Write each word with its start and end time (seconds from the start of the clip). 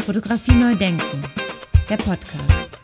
Fotografie 0.00 0.54
neu 0.54 0.74
denken, 0.74 1.24
der 1.88 1.96
Podcast. 1.98 2.78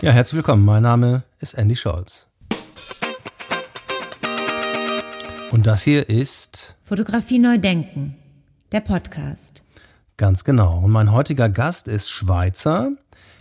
Ja, 0.00 0.12
herzlich 0.12 0.36
willkommen. 0.36 0.64
Mein 0.64 0.84
Name 0.84 1.24
ist 1.40 1.54
Andy 1.54 1.76
Scholz. 1.76 2.28
Und 5.50 5.66
das 5.66 5.82
hier 5.82 6.08
ist 6.08 6.76
Fotografie 6.84 7.40
neu 7.40 7.58
denken, 7.58 8.16
der 8.70 8.80
Podcast. 8.80 9.62
Ganz 10.16 10.44
genau. 10.44 10.78
Und 10.78 10.92
mein 10.92 11.10
heutiger 11.10 11.48
Gast 11.48 11.88
ist 11.88 12.10
Schweizer. 12.10 12.92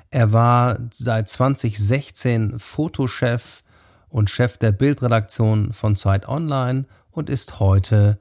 Er 0.09 0.33
war 0.33 0.79
seit 0.91 1.29
2016 1.29 2.59
Fotochef 2.59 3.63
und 4.09 4.29
Chef 4.29 4.57
der 4.57 4.71
Bildredaktion 4.71 5.73
von 5.73 5.95
Zeit 5.95 6.27
Online 6.27 6.85
und 7.11 7.29
ist 7.29 7.59
heute 7.59 8.17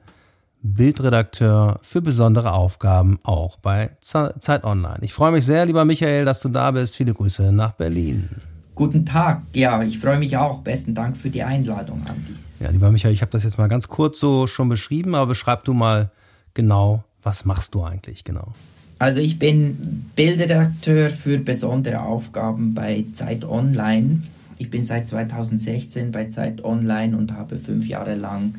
Bildredakteur 0.63 1.81
für 1.83 2.03
besondere 2.03 2.53
Aufgaben 2.53 3.19
auch 3.23 3.57
bei 3.57 3.91
Zeit 4.01 4.65
Online. 4.65 4.99
Ich 5.01 5.15
freue 5.15 5.33
mich 5.33 5.47
sehr, 5.47 5.65
lieber 5.65 5.85
Michael, 5.85 6.25
dass 6.25 6.41
du 6.41 6.49
da 6.49 6.71
bist. 6.71 6.97
Viele 6.97 7.15
Grüße 7.15 7.53
nach 7.53 7.73
Berlin. 7.73 8.29
Guten 8.75 9.07
Tag, 9.07 9.43
ja, 9.53 9.83
ich 9.83 9.99
freue 9.99 10.19
mich 10.19 10.37
auch. 10.37 10.61
Besten 10.61 10.95
Dank 10.95 11.17
für 11.17 11.31
die 11.31 11.43
Einladung, 11.43 12.03
Andi. 12.07 12.35
Ja, 12.61 12.71
lieber 12.71 12.91
Michael, 12.91 13.15
ich 13.15 13.23
habe 13.23 13.31
das 13.31 13.43
jetzt 13.43 13.59
mal 13.59 13.69
ganz 13.69 13.89
kurz 13.89 14.21
so 14.21 14.47
schon 14.47 14.69
beschrieben, 14.69 15.15
aber 15.15 15.29
beschreib 15.29 15.65
du 15.65 15.73
mal 15.73 16.11
genau, 16.55 17.05
was 17.23 17.45
machst 17.45 17.75
du 17.75 17.83
eigentlich 17.83 18.25
genau? 18.25 18.53
Also 18.99 19.21
ich 19.21 19.39
bin 19.39 20.11
Bildredakteur 20.15 21.09
für 21.09 21.39
besondere 21.39 22.03
Aufgaben 22.03 22.75
bei 22.75 23.07
Zeit 23.15 23.47
Online. 23.47 24.23
Ich 24.59 24.69
bin 24.69 24.85
seit 24.85 25.09
2016 25.09 26.13
bei 26.13 26.27
Zeit 26.27 26.65
Online 26.65 27.17
und 27.17 27.33
habe 27.33 27.57
fünf 27.57 27.87
Jahre 27.87 28.15
lang 28.15 28.57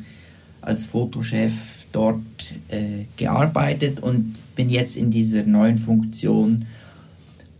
als 0.62 0.86
Fotochef 0.86 1.86
dort 1.92 2.20
äh, 2.68 3.04
gearbeitet 3.16 4.00
und 4.00 4.34
bin 4.56 4.70
jetzt 4.70 4.96
in 4.96 5.10
dieser 5.10 5.42
neuen 5.44 5.78
Funktion, 5.78 6.66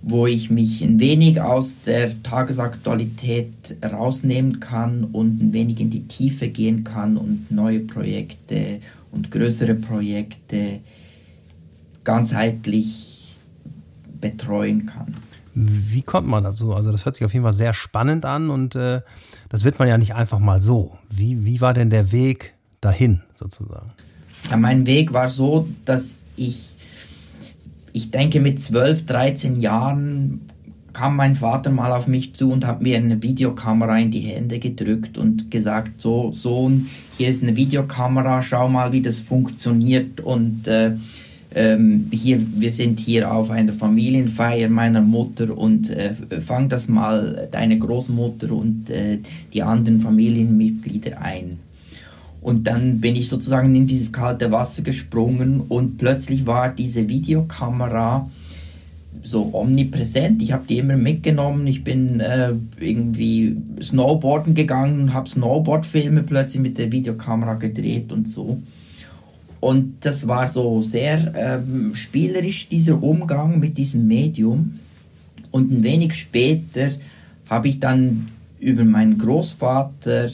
wo 0.02 0.26
ich 0.26 0.50
mich 0.50 0.82
ein 0.82 0.98
wenig 0.98 1.40
aus 1.40 1.82
der 1.84 2.22
Tagesaktualität 2.22 3.76
rausnehmen 3.84 4.58
kann 4.58 5.04
und 5.04 5.42
ein 5.42 5.52
wenig 5.52 5.80
in 5.80 5.90
die 5.90 6.08
Tiefe 6.08 6.48
gehen 6.48 6.82
kann 6.82 7.16
und 7.16 7.50
neue 7.50 7.80
Projekte 7.80 8.80
und 9.12 9.30
größere 9.30 9.74
Projekte 9.74 10.80
ganzheitlich 12.04 13.36
betreuen 14.20 14.86
kann. 14.86 15.14
Wie 15.54 16.02
kommt 16.02 16.26
man 16.26 16.44
dazu? 16.44 16.72
Also 16.72 16.90
das 16.90 17.04
hört 17.04 17.14
sich 17.14 17.24
auf 17.24 17.32
jeden 17.34 17.44
Fall 17.44 17.52
sehr 17.52 17.74
spannend 17.74 18.24
an 18.24 18.48
und 18.48 18.74
äh, 18.74 19.02
das 19.50 19.64
wird 19.64 19.78
man 19.78 19.86
ja 19.86 19.98
nicht 19.98 20.14
einfach 20.14 20.38
mal 20.38 20.62
so. 20.62 20.96
Wie, 21.10 21.44
wie 21.44 21.60
war 21.60 21.74
denn 21.74 21.90
der 21.90 22.10
Weg 22.10 22.51
dahin 22.82 23.22
sozusagen? 23.32 23.90
Ja, 24.50 24.58
mein 24.58 24.86
Weg 24.86 25.14
war 25.14 25.28
so, 25.28 25.66
dass 25.86 26.12
ich, 26.36 26.74
ich 27.94 28.10
denke 28.10 28.40
mit 28.40 28.60
12, 28.60 29.06
13 29.06 29.60
Jahren 29.60 30.42
kam 30.92 31.16
mein 31.16 31.34
Vater 31.34 31.70
mal 31.70 31.92
auf 31.92 32.06
mich 32.06 32.34
zu 32.34 32.50
und 32.50 32.66
hat 32.66 32.82
mir 32.82 32.98
eine 32.98 33.22
Videokamera 33.22 33.98
in 33.98 34.10
die 34.10 34.20
Hände 34.20 34.58
gedrückt 34.58 35.16
und 35.16 35.50
gesagt, 35.50 36.02
so 36.02 36.32
Sohn, 36.32 36.88
hier 37.16 37.28
ist 37.28 37.42
eine 37.42 37.56
Videokamera, 37.56 38.42
schau 38.42 38.68
mal, 38.68 38.92
wie 38.92 39.00
das 39.00 39.20
funktioniert 39.20 40.20
und 40.20 40.68
äh, 40.68 40.92
ähm, 41.54 42.08
hier, 42.10 42.40
wir 42.56 42.70
sind 42.70 43.00
hier 43.00 43.32
auf 43.32 43.50
einer 43.50 43.72
Familienfeier 43.72 44.68
meiner 44.68 45.02
Mutter 45.02 45.56
und 45.56 45.90
äh, 45.90 46.14
fang 46.40 46.68
das 46.68 46.88
mal 46.88 47.48
deine 47.50 47.78
Großmutter 47.78 48.52
und 48.52 48.90
äh, 48.90 49.18
die 49.52 49.62
anderen 49.62 50.00
Familienmitglieder 50.00 51.20
ein. 51.20 51.58
Und 52.42 52.66
dann 52.66 53.00
bin 53.00 53.14
ich 53.14 53.28
sozusagen 53.28 53.74
in 53.74 53.86
dieses 53.86 54.12
kalte 54.12 54.50
Wasser 54.50 54.82
gesprungen 54.82 55.62
und 55.68 55.96
plötzlich 55.96 56.44
war 56.44 56.68
diese 56.68 57.08
Videokamera 57.08 58.28
so 59.22 59.50
omnipräsent. 59.52 60.42
Ich 60.42 60.52
habe 60.52 60.64
die 60.68 60.78
immer 60.78 60.96
mitgenommen. 60.96 61.66
Ich 61.68 61.84
bin 61.84 62.18
äh, 62.18 62.52
irgendwie 62.80 63.56
Snowboarden 63.80 64.56
gegangen, 64.56 65.14
habe 65.14 65.28
Snowboardfilme 65.28 66.24
plötzlich 66.24 66.60
mit 66.60 66.78
der 66.78 66.90
Videokamera 66.90 67.54
gedreht 67.54 68.10
und 68.10 68.26
so. 68.26 68.58
Und 69.60 70.04
das 70.04 70.26
war 70.26 70.48
so 70.48 70.82
sehr 70.82 71.32
ähm, 71.36 71.94
spielerisch, 71.94 72.68
dieser 72.68 73.00
Umgang 73.00 73.60
mit 73.60 73.78
diesem 73.78 74.08
Medium. 74.08 74.80
Und 75.52 75.70
ein 75.70 75.84
wenig 75.84 76.14
später 76.14 76.88
habe 77.48 77.68
ich 77.68 77.78
dann 77.78 78.26
über 78.58 78.84
meinen 78.84 79.18
Großvater 79.18 80.28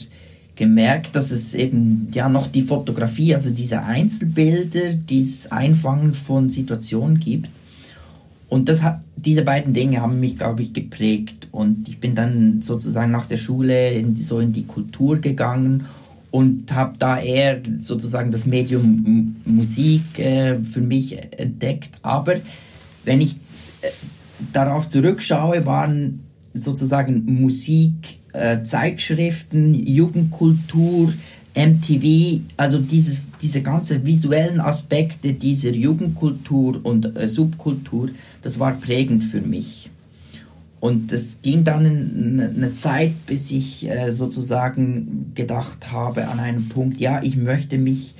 gemerkt, 0.59 1.15
dass 1.15 1.31
es 1.31 1.53
eben 1.53 2.09
ja 2.11 2.27
noch 2.27 2.47
die 2.47 2.61
Fotografie, 2.61 3.33
also 3.33 3.49
diese 3.49 3.81
Einzelbilder, 3.81 4.93
dieses 4.93 5.49
Einfangen 5.53 6.13
von 6.13 6.49
Situationen 6.49 7.17
gibt. 7.19 7.49
Und 8.49 8.67
das 8.67 8.81
hat, 8.81 8.99
diese 9.15 9.43
beiden 9.43 9.73
Dinge 9.73 10.01
haben 10.01 10.19
mich, 10.19 10.37
glaube 10.37 10.61
ich, 10.61 10.73
geprägt. 10.73 11.47
Und 11.51 11.87
ich 11.87 11.99
bin 11.99 12.13
dann 12.13 12.61
sozusagen 12.61 13.09
nach 13.09 13.25
der 13.25 13.37
Schule 13.37 13.93
in 13.93 14.17
so 14.17 14.41
in 14.41 14.51
die 14.51 14.65
Kultur 14.65 15.19
gegangen 15.19 15.85
und 16.29 16.73
habe 16.73 16.97
da 16.99 17.21
eher 17.21 17.61
sozusagen 17.79 18.29
das 18.29 18.45
Medium 18.45 19.37
Musik 19.45 20.19
äh, 20.19 20.61
für 20.61 20.81
mich 20.81 21.17
entdeckt. 21.37 21.91
Aber 22.01 22.33
wenn 23.05 23.21
ich 23.21 23.37
äh, 23.81 23.87
darauf 24.51 24.89
zurückschaue, 24.89 25.65
waren 25.65 26.19
sozusagen 26.53 27.25
Musik, 27.25 28.19
äh, 28.33 28.63
Zeitschriften, 28.63 29.73
Jugendkultur, 29.73 31.13
MTV, 31.55 32.41
also 32.57 32.79
dieses, 32.79 33.25
diese 33.41 33.61
ganzen 33.61 34.05
visuellen 34.05 34.59
Aspekte 34.61 35.33
dieser 35.33 35.71
Jugendkultur 35.71 36.79
und 36.83 37.17
äh, 37.17 37.27
Subkultur, 37.27 38.09
das 38.41 38.59
war 38.59 38.73
prägend 38.73 39.23
für 39.23 39.41
mich. 39.41 39.89
Und 40.79 41.11
es 41.11 41.41
ging 41.41 41.65
dann 41.65 41.85
eine 42.55 42.75
Zeit, 42.75 43.25
bis 43.25 43.51
ich 43.51 43.89
äh, 43.89 44.11
sozusagen 44.11 45.31
gedacht 45.35 45.91
habe 45.91 46.29
an 46.29 46.39
einem 46.39 46.69
Punkt, 46.69 47.01
ja, 47.01 47.21
ich 47.21 47.35
möchte 47.35 47.77
mich 47.77 48.15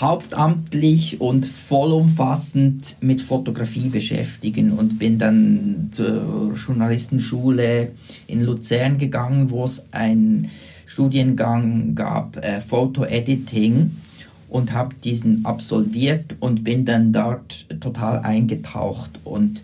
hauptamtlich 0.00 1.20
und 1.20 1.46
vollumfassend 1.46 2.96
mit 3.00 3.20
Fotografie 3.20 3.88
beschäftigen 3.88 4.72
und 4.72 4.98
bin 4.98 5.18
dann 5.18 5.88
zur 5.92 6.52
Journalistenschule 6.54 7.92
in 8.26 8.40
Luzern 8.42 8.98
gegangen, 8.98 9.50
wo 9.50 9.64
es 9.64 9.84
einen 9.92 10.50
Studiengang 10.86 11.94
gab, 11.94 12.36
äh, 12.44 12.60
Photo 12.60 13.04
Editing 13.04 13.92
und 14.48 14.72
habe 14.72 14.94
diesen 15.02 15.44
absolviert 15.44 16.36
und 16.40 16.64
bin 16.64 16.84
dann 16.84 17.12
dort 17.12 17.66
total 17.80 18.20
eingetaucht. 18.20 19.10
Und 19.22 19.62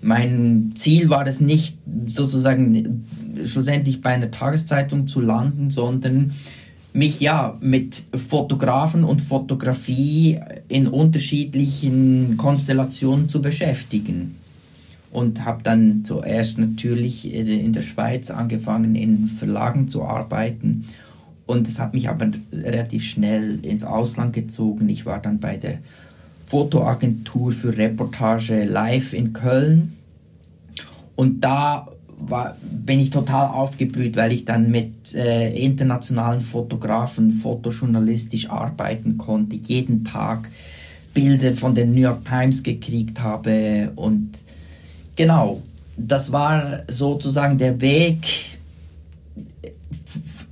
mein 0.00 0.72
Ziel 0.76 1.08
war 1.08 1.26
es 1.26 1.40
nicht 1.40 1.76
sozusagen 2.06 3.04
schlussendlich 3.44 4.00
bei 4.00 4.10
einer 4.10 4.30
Tageszeitung 4.30 5.06
zu 5.06 5.20
landen, 5.20 5.70
sondern 5.70 6.32
mich 6.98 7.20
ja 7.20 7.56
mit 7.60 8.02
Fotografen 8.12 9.04
und 9.04 9.20
Fotografie 9.20 10.40
in 10.66 10.88
unterschiedlichen 10.88 12.36
Konstellationen 12.36 13.28
zu 13.28 13.40
beschäftigen. 13.40 14.34
Und 15.12 15.44
habe 15.44 15.62
dann 15.62 16.04
zuerst 16.04 16.58
natürlich 16.58 17.32
in 17.32 17.72
der 17.72 17.82
Schweiz 17.82 18.30
angefangen, 18.30 18.96
in 18.96 19.26
Verlagen 19.26 19.86
zu 19.86 20.02
arbeiten. 20.02 20.86
Und 21.46 21.68
es 21.68 21.78
hat 21.78 21.94
mich 21.94 22.08
aber 22.08 22.30
relativ 22.52 23.04
schnell 23.04 23.64
ins 23.64 23.84
Ausland 23.84 24.32
gezogen. 24.32 24.88
Ich 24.88 25.06
war 25.06 25.20
dann 25.20 25.38
bei 25.38 25.56
der 25.56 25.78
Fotoagentur 26.46 27.52
für 27.52 27.78
Reportage 27.78 28.64
live 28.64 29.12
in 29.14 29.32
Köln. 29.32 29.92
Und 31.14 31.44
da 31.44 31.88
war, 32.20 32.56
bin 32.62 33.00
ich 33.00 33.10
total 33.10 33.48
aufgeblüht, 33.48 34.16
weil 34.16 34.32
ich 34.32 34.44
dann 34.44 34.70
mit 34.70 35.14
äh, 35.14 35.56
internationalen 35.56 36.40
Fotografen 36.40 37.30
fotojournalistisch 37.30 38.50
arbeiten 38.50 39.18
konnte, 39.18 39.56
jeden 39.56 40.04
Tag 40.04 40.48
Bilder 41.14 41.52
von 41.54 41.74
den 41.74 41.94
New 41.94 42.00
York 42.00 42.24
Times 42.24 42.62
gekriegt 42.62 43.20
habe 43.20 43.92
und 43.96 44.30
genau, 45.16 45.62
das 45.96 46.30
war 46.30 46.82
sozusagen 46.88 47.58
der 47.58 47.80
Weg 47.80 48.18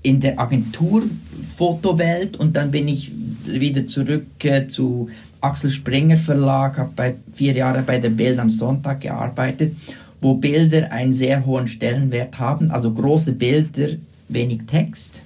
in 0.02 0.20
der 0.20 0.38
Agenturfotowelt 0.40 2.36
und 2.36 2.56
dann 2.56 2.70
bin 2.70 2.88
ich 2.88 3.12
wieder 3.44 3.86
zurück 3.86 4.44
äh, 4.44 4.66
zu 4.66 5.08
Axel 5.40 5.70
Springer 5.70 6.16
Verlag, 6.16 6.78
habe 6.78 7.14
vier 7.32 7.52
Jahre 7.52 7.82
bei 7.82 7.98
der 7.98 8.10
Bild 8.10 8.38
am 8.38 8.50
Sonntag 8.50 9.00
gearbeitet, 9.00 9.76
wo 10.26 10.34
Bilder 10.34 10.90
einen 10.90 11.12
sehr 11.12 11.46
hohen 11.46 11.68
Stellenwert 11.68 12.40
haben, 12.40 12.72
also 12.72 12.92
große 12.92 13.32
Bilder, 13.32 13.90
wenig 14.28 14.62
Text. 14.66 15.22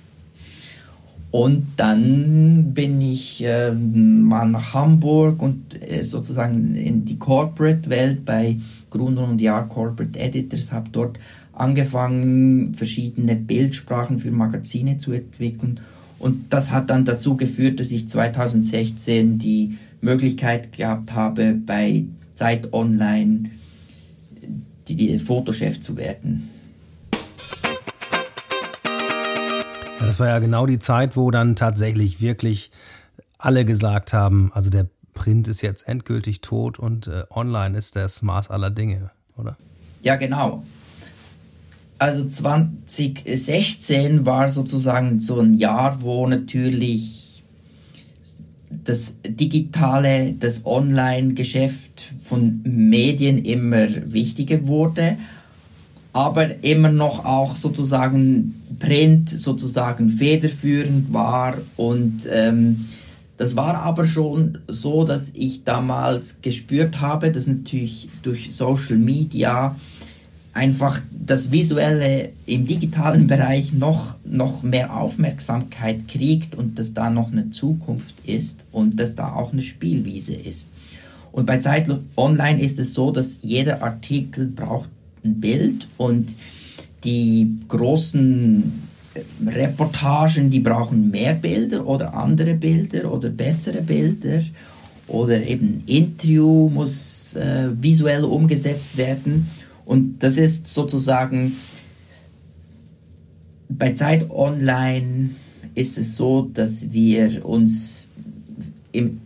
Und 1.31 1.69
dann 1.79 2.75
bin 2.75 3.00
ich 3.00 3.43
äh, 3.43 3.73
mal 3.73 4.47
nach 4.47 4.75
Hamburg 4.75 5.41
und 5.41 5.81
äh, 5.81 6.02
sozusagen 6.02 6.75
in 6.75 7.06
die 7.06 7.19
Corporate-Welt 7.19 8.26
bei 8.26 8.58
Gruner 8.91 9.26
und 9.26 9.41
Jahr 9.41 9.67
Corporate 9.69 10.19
Editors, 10.19 10.70
habe 10.70 10.91
dort 10.93 11.19
angefangen, 11.55 12.75
verschiedene 12.75 13.37
Bildsprachen 13.37 14.19
für 14.19 14.31
Magazine 14.31 14.99
zu 14.99 15.12
entwickeln 15.12 15.81
Und 16.19 16.52
das 16.52 16.73
hat 16.73 16.91
dann 16.91 17.06
dazu 17.06 17.38
geführt, 17.38 17.81
dass 17.81 17.91
ich 17.91 18.06
2016 18.06 19.38
die 19.38 19.79
Möglichkeit 20.02 20.75
gehabt 20.75 21.14
habe, 21.14 21.55
bei 21.55 22.05
Zeit 22.35 22.75
Online 22.75 23.50
die, 24.97 25.09
die 25.09 25.19
Fotochef 25.19 25.81
zu 25.81 25.97
werden. 25.97 26.51
Ja, 30.01 30.07
das 30.07 30.19
war 30.19 30.29
ja 30.29 30.39
genau 30.39 30.67
die 30.67 30.79
Zeit, 30.79 31.17
wo 31.17 31.31
dann 31.31 31.57
tatsächlich 31.57 32.21
wirklich 32.21 32.71
alle 33.39 33.65
gesagt 33.65 34.13
haben, 34.13 34.51
also 34.55 34.71
der 34.71 34.87
Print 35.15 35.49
ist 35.49 35.61
jetzt 35.61 35.89
endgültig 35.89 36.41
tot 36.41 36.79
und 36.79 37.07
äh, 37.07 37.25
online 37.31 37.77
ist 37.77 37.97
das 37.97 38.23
Maß 38.23 38.51
aller 38.51 38.71
Dinge, 38.71 39.11
oder? 39.37 39.57
Ja, 40.03 40.17
genau. 40.17 40.63
Also 41.99 42.27
2016 42.27 44.25
war 44.25 44.49
sozusagen 44.49 45.21
so 45.21 45.41
ein 45.41 45.55
Jahr, 45.55 46.01
wo 46.01 46.27
natürlich 46.27 47.30
das 48.71 49.17
digitale, 49.27 50.35
das 50.39 50.65
Online-Geschäft 50.65 52.13
von 52.23 52.61
Medien 52.63 53.45
immer 53.45 53.89
wichtiger 54.13 54.67
wurde, 54.67 55.19
aber 56.13 56.63
immer 56.63 56.91
noch 56.91 57.25
auch 57.25 57.57
sozusagen 57.57 58.55
Print 58.79 59.29
sozusagen 59.29 60.11
federführend 60.11 61.13
war. 61.13 61.59
Und 61.77 62.23
ähm, 62.31 62.87
das 63.37 63.57
war 63.57 63.75
aber 63.83 64.07
schon 64.07 64.59
so, 64.69 65.05
dass 65.05 65.31
ich 65.35 65.65
damals 65.65 66.37
gespürt 66.43 67.01
habe, 67.01 67.33
dass 67.33 67.47
natürlich 67.47 68.09
durch 68.23 68.55
Social 68.55 68.97
Media 68.97 69.77
einfach 70.52 71.00
das 71.12 71.52
Visuelle 71.52 72.31
im 72.47 72.67
digitalen 72.67 73.26
Bereich 73.26 73.73
noch, 73.73 74.17
noch 74.25 74.62
mehr 74.62 74.97
Aufmerksamkeit 74.97 76.08
kriegt 76.08 76.55
und 76.55 76.79
dass 76.79 76.93
da 76.93 77.08
noch 77.08 77.31
eine 77.31 77.50
Zukunft 77.50 78.14
ist 78.26 78.64
und 78.73 78.99
dass 78.99 79.14
da 79.14 79.32
auch 79.35 79.52
eine 79.52 79.62
Spielwiese 79.62 80.35
ist. 80.35 80.69
Und 81.32 81.47
bei 81.47 81.58
Zeit 81.58 81.88
Online 82.17 82.61
ist 82.61 82.79
es 82.81 82.93
so, 82.93 83.12
dass 83.12 83.38
jeder 83.43 83.82
Artikel 83.82 84.47
braucht 84.47 84.88
ein 85.25 85.41
Bild 85.41 85.87
und 85.97 86.35
die 87.05 87.56
großen 87.69 88.73
äh, 89.14 89.49
Reportagen, 89.49 90.50
die 90.50 90.61
brauchen 90.61 91.11
mehr 91.11 91.35
Bilder 91.35 91.87
oder 91.87 92.14
andere 92.14 92.55
Bilder 92.55 93.12
oder 93.12 93.29
bessere 93.29 93.82
Bilder 93.82 94.43
oder 95.06 95.43
eben 95.43 95.82
Interview 95.87 96.69
muss 96.69 97.35
äh, 97.35 97.69
visuell 97.81 98.25
umgesetzt 98.25 98.97
werden. 98.97 99.49
Und 99.85 100.23
das 100.23 100.37
ist 100.37 100.67
sozusagen 100.67 101.53
bei 103.69 103.93
Zeit 103.93 104.31
Online 104.31 105.31
ist 105.75 105.97
es 105.99 106.17
so, 106.17 106.50
dass 106.53 106.93
wir 106.93 107.44
uns 107.47 108.09
im, 108.93 109.21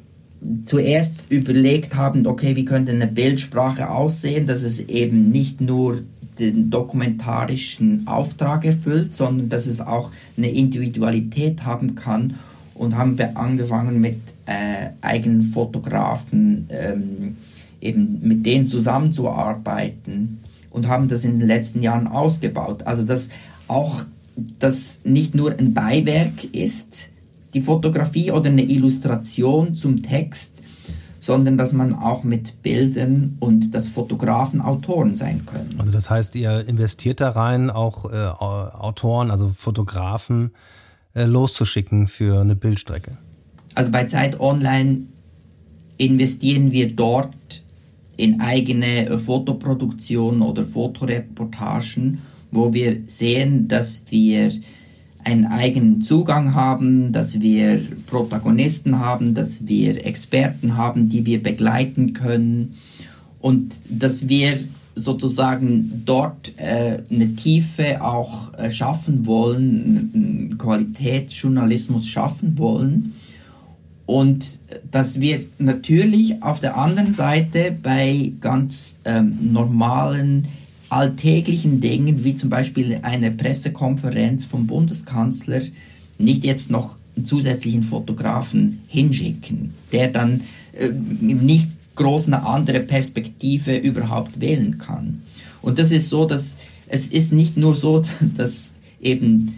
zuerst 0.64 1.30
überlegt 1.30 1.94
haben, 1.94 2.26
okay, 2.26 2.54
wie 2.54 2.64
könnte 2.64 2.92
eine 2.92 3.06
Bildsprache 3.06 3.90
aussehen, 3.90 4.46
dass 4.46 4.62
es 4.62 4.80
eben 4.80 5.30
nicht 5.30 5.60
nur 5.60 6.00
den 6.38 6.70
dokumentarischen 6.70 8.06
Auftrag 8.06 8.64
erfüllt, 8.64 9.14
sondern 9.14 9.48
dass 9.48 9.66
es 9.66 9.80
auch 9.80 10.10
eine 10.36 10.50
Individualität 10.50 11.64
haben 11.64 11.94
kann 11.94 12.34
und 12.74 12.96
haben 12.96 13.16
wir 13.18 13.36
angefangen 13.36 14.00
mit 14.00 14.18
äh, 14.46 14.90
eigenen 15.00 15.42
Fotografen 15.42 16.66
ähm, 16.70 17.36
eben 17.80 18.20
mit 18.22 18.44
denen 18.44 18.66
zusammenzuarbeiten 18.66 20.40
und 20.74 20.88
haben 20.88 21.08
das 21.08 21.24
in 21.24 21.38
den 21.38 21.46
letzten 21.46 21.82
Jahren 21.82 22.08
ausgebaut. 22.08 22.82
Also 22.82 23.04
dass 23.04 23.28
auch 23.68 24.02
das 24.58 24.98
nicht 25.04 25.34
nur 25.34 25.56
ein 25.56 25.72
Beiwerk 25.72 26.44
ist, 26.52 27.08
die 27.54 27.60
Fotografie 27.60 28.32
oder 28.32 28.50
eine 28.50 28.64
Illustration 28.64 29.76
zum 29.76 30.02
Text, 30.02 30.62
sondern 31.20 31.56
dass 31.56 31.72
man 31.72 31.94
auch 31.94 32.24
mit 32.24 32.60
Bildern 32.62 33.36
und 33.38 33.72
dass 33.72 33.88
Fotografen 33.88 34.60
Autoren 34.60 35.14
sein 35.14 35.46
können. 35.46 35.76
Also 35.78 35.92
das 35.92 36.10
heißt, 36.10 36.34
ihr 36.34 36.66
investiert 36.66 37.20
da 37.20 37.30
rein, 37.30 37.70
auch 37.70 38.12
äh, 38.12 38.16
Autoren, 38.16 39.30
also 39.30 39.48
Fotografen 39.56 40.50
äh, 41.14 41.24
loszuschicken 41.24 42.08
für 42.08 42.40
eine 42.40 42.56
Bildstrecke. 42.56 43.16
Also 43.76 43.92
bei 43.92 44.04
Zeit 44.04 44.40
Online 44.40 45.02
investieren 45.96 46.72
wir 46.72 46.94
dort 46.94 47.63
in 48.16 48.40
eigene 48.40 49.18
Fotoproduktion 49.18 50.42
oder 50.42 50.64
Fotoreportagen, 50.64 52.20
wo 52.50 52.72
wir 52.72 53.02
sehen, 53.06 53.68
dass 53.68 54.04
wir 54.10 54.52
einen 55.24 55.46
eigenen 55.46 56.02
Zugang 56.02 56.54
haben, 56.54 57.12
dass 57.12 57.40
wir 57.40 57.80
Protagonisten 58.06 58.98
haben, 58.98 59.34
dass 59.34 59.66
wir 59.66 60.04
Experten 60.06 60.76
haben, 60.76 61.08
die 61.08 61.24
wir 61.24 61.42
begleiten 61.42 62.12
können. 62.12 62.74
Und 63.40 63.80
dass 63.88 64.28
wir 64.28 64.58
sozusagen 64.94 66.02
dort 66.04 66.52
äh, 66.56 67.02
eine 67.10 67.34
Tiefe 67.34 68.02
auch 68.04 68.54
äh, 68.54 68.70
schaffen 68.70 69.26
wollen, 69.26 70.56
Qualitätsjournalismus 70.58 72.06
schaffen 72.06 72.58
wollen 72.58 73.14
und 74.06 74.58
dass 74.90 75.20
wir 75.20 75.44
natürlich 75.58 76.42
auf 76.42 76.60
der 76.60 76.76
anderen 76.76 77.14
Seite 77.14 77.74
bei 77.82 78.32
ganz 78.40 78.96
ähm, 79.04 79.52
normalen, 79.52 80.48
alltäglichen 80.90 81.80
Dingen, 81.80 82.22
wie 82.22 82.34
zum 82.34 82.50
Beispiel 82.50 82.98
eine 83.02 83.30
Pressekonferenz 83.30 84.44
vom 84.44 84.66
Bundeskanzler, 84.66 85.62
nicht 86.18 86.44
jetzt 86.44 86.70
noch 86.70 86.96
einen 87.16 87.24
zusätzlichen 87.24 87.82
Fotografen 87.82 88.80
hinschicken, 88.88 89.72
der 89.90 90.08
dann 90.08 90.42
äh, 90.78 90.90
nicht 91.20 91.68
groß 91.96 92.26
eine 92.26 92.44
andere 92.46 92.80
Perspektive 92.80 93.76
überhaupt 93.76 94.40
wählen 94.40 94.78
kann. 94.78 95.22
Und 95.62 95.78
das 95.78 95.90
ist 95.90 96.08
so, 96.08 96.26
dass 96.26 96.56
es 96.88 97.06
ist 97.06 97.32
nicht 97.32 97.56
nur 97.56 97.74
so, 97.74 98.02
dass 98.36 98.72
eben 99.00 99.54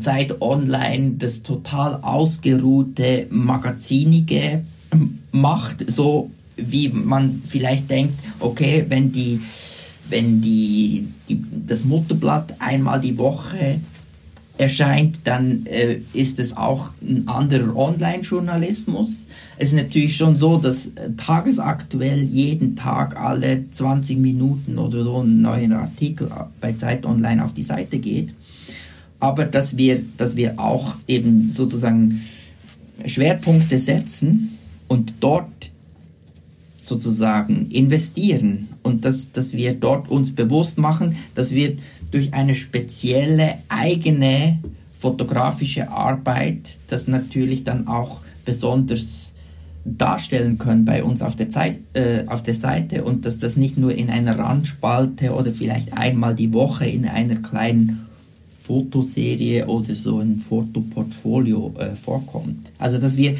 Zeit 0.00 0.40
Online 0.40 1.12
das 1.18 1.42
total 1.42 1.96
ausgeruhte, 2.02 3.26
magazinige 3.30 4.62
macht, 5.32 5.90
so 5.90 6.30
wie 6.56 6.88
man 6.88 7.42
vielleicht 7.46 7.90
denkt, 7.90 8.14
okay, 8.40 8.86
wenn 8.88 9.12
die, 9.12 9.40
wenn 10.08 10.40
die, 10.40 11.08
die 11.28 11.44
das 11.66 11.84
Mutterblatt 11.84 12.54
einmal 12.58 13.00
die 13.00 13.18
Woche 13.18 13.80
erscheint, 14.58 15.18
dann 15.24 15.66
äh, 15.66 15.98
ist 16.14 16.38
es 16.38 16.56
auch 16.56 16.90
ein 17.02 17.28
anderer 17.28 17.76
Online-Journalismus. 17.76 19.26
Es 19.58 19.68
ist 19.68 19.74
natürlich 19.74 20.16
schon 20.16 20.36
so, 20.36 20.56
dass 20.56 20.86
äh, 20.86 21.10
tagesaktuell 21.18 22.22
jeden 22.22 22.74
Tag 22.74 23.20
alle 23.20 23.70
20 23.70 24.16
Minuten 24.16 24.78
oder 24.78 25.04
so 25.04 25.22
ein 25.22 25.42
neuer 25.42 25.76
Artikel 25.76 26.30
bei 26.62 26.72
Zeit 26.72 27.04
Online 27.04 27.44
auf 27.44 27.52
die 27.52 27.62
Seite 27.62 27.98
geht 27.98 28.30
aber 29.20 29.44
dass 29.44 29.76
wir, 29.76 30.02
dass 30.16 30.36
wir 30.36 30.58
auch 30.58 30.96
eben 31.06 31.50
sozusagen 31.50 32.22
Schwerpunkte 33.04 33.78
setzen 33.78 34.58
und 34.88 35.14
dort 35.20 35.70
sozusagen 36.80 37.70
investieren 37.70 38.68
und 38.82 39.04
dass, 39.04 39.32
dass 39.32 39.52
wir 39.52 39.74
dort 39.74 40.08
uns 40.08 40.34
bewusst 40.34 40.78
machen, 40.78 41.16
dass 41.34 41.50
wir 41.52 41.76
durch 42.10 42.32
eine 42.32 42.54
spezielle 42.54 43.54
eigene 43.68 44.58
fotografische 44.98 45.90
Arbeit 45.90 46.78
das 46.88 47.08
natürlich 47.08 47.64
dann 47.64 47.88
auch 47.88 48.20
besonders 48.44 49.34
darstellen 49.84 50.58
können 50.58 50.84
bei 50.84 51.04
uns 51.04 51.22
auf 51.22 51.36
der, 51.36 51.48
Zeit, 51.48 51.78
äh, 51.92 52.24
auf 52.26 52.42
der 52.42 52.54
Seite 52.54 53.04
und 53.04 53.24
dass 53.24 53.38
das 53.38 53.56
nicht 53.56 53.78
nur 53.78 53.94
in 53.94 54.10
einer 54.10 54.38
Randspalte 54.38 55.32
oder 55.32 55.52
vielleicht 55.52 55.92
einmal 55.92 56.34
die 56.34 56.52
Woche 56.52 56.86
in 56.86 57.06
einer 57.06 57.36
kleinen 57.36 58.05
Fotoserie 58.66 59.66
oder 59.66 59.94
so 59.94 60.18
ein 60.18 60.36
Fotoportfolio 60.36 61.72
äh, 61.78 61.90
vorkommt. 61.94 62.72
Also 62.78 62.98
dass 62.98 63.16
wir 63.16 63.36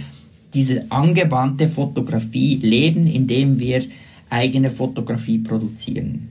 diese 0.54 0.90
angewandte 0.90 1.66
Fotografie 1.66 2.56
leben, 2.56 3.06
indem 3.06 3.58
wir 3.58 3.82
eigene 4.30 4.70
Fotografie 4.70 5.38
produzieren. 5.38 6.30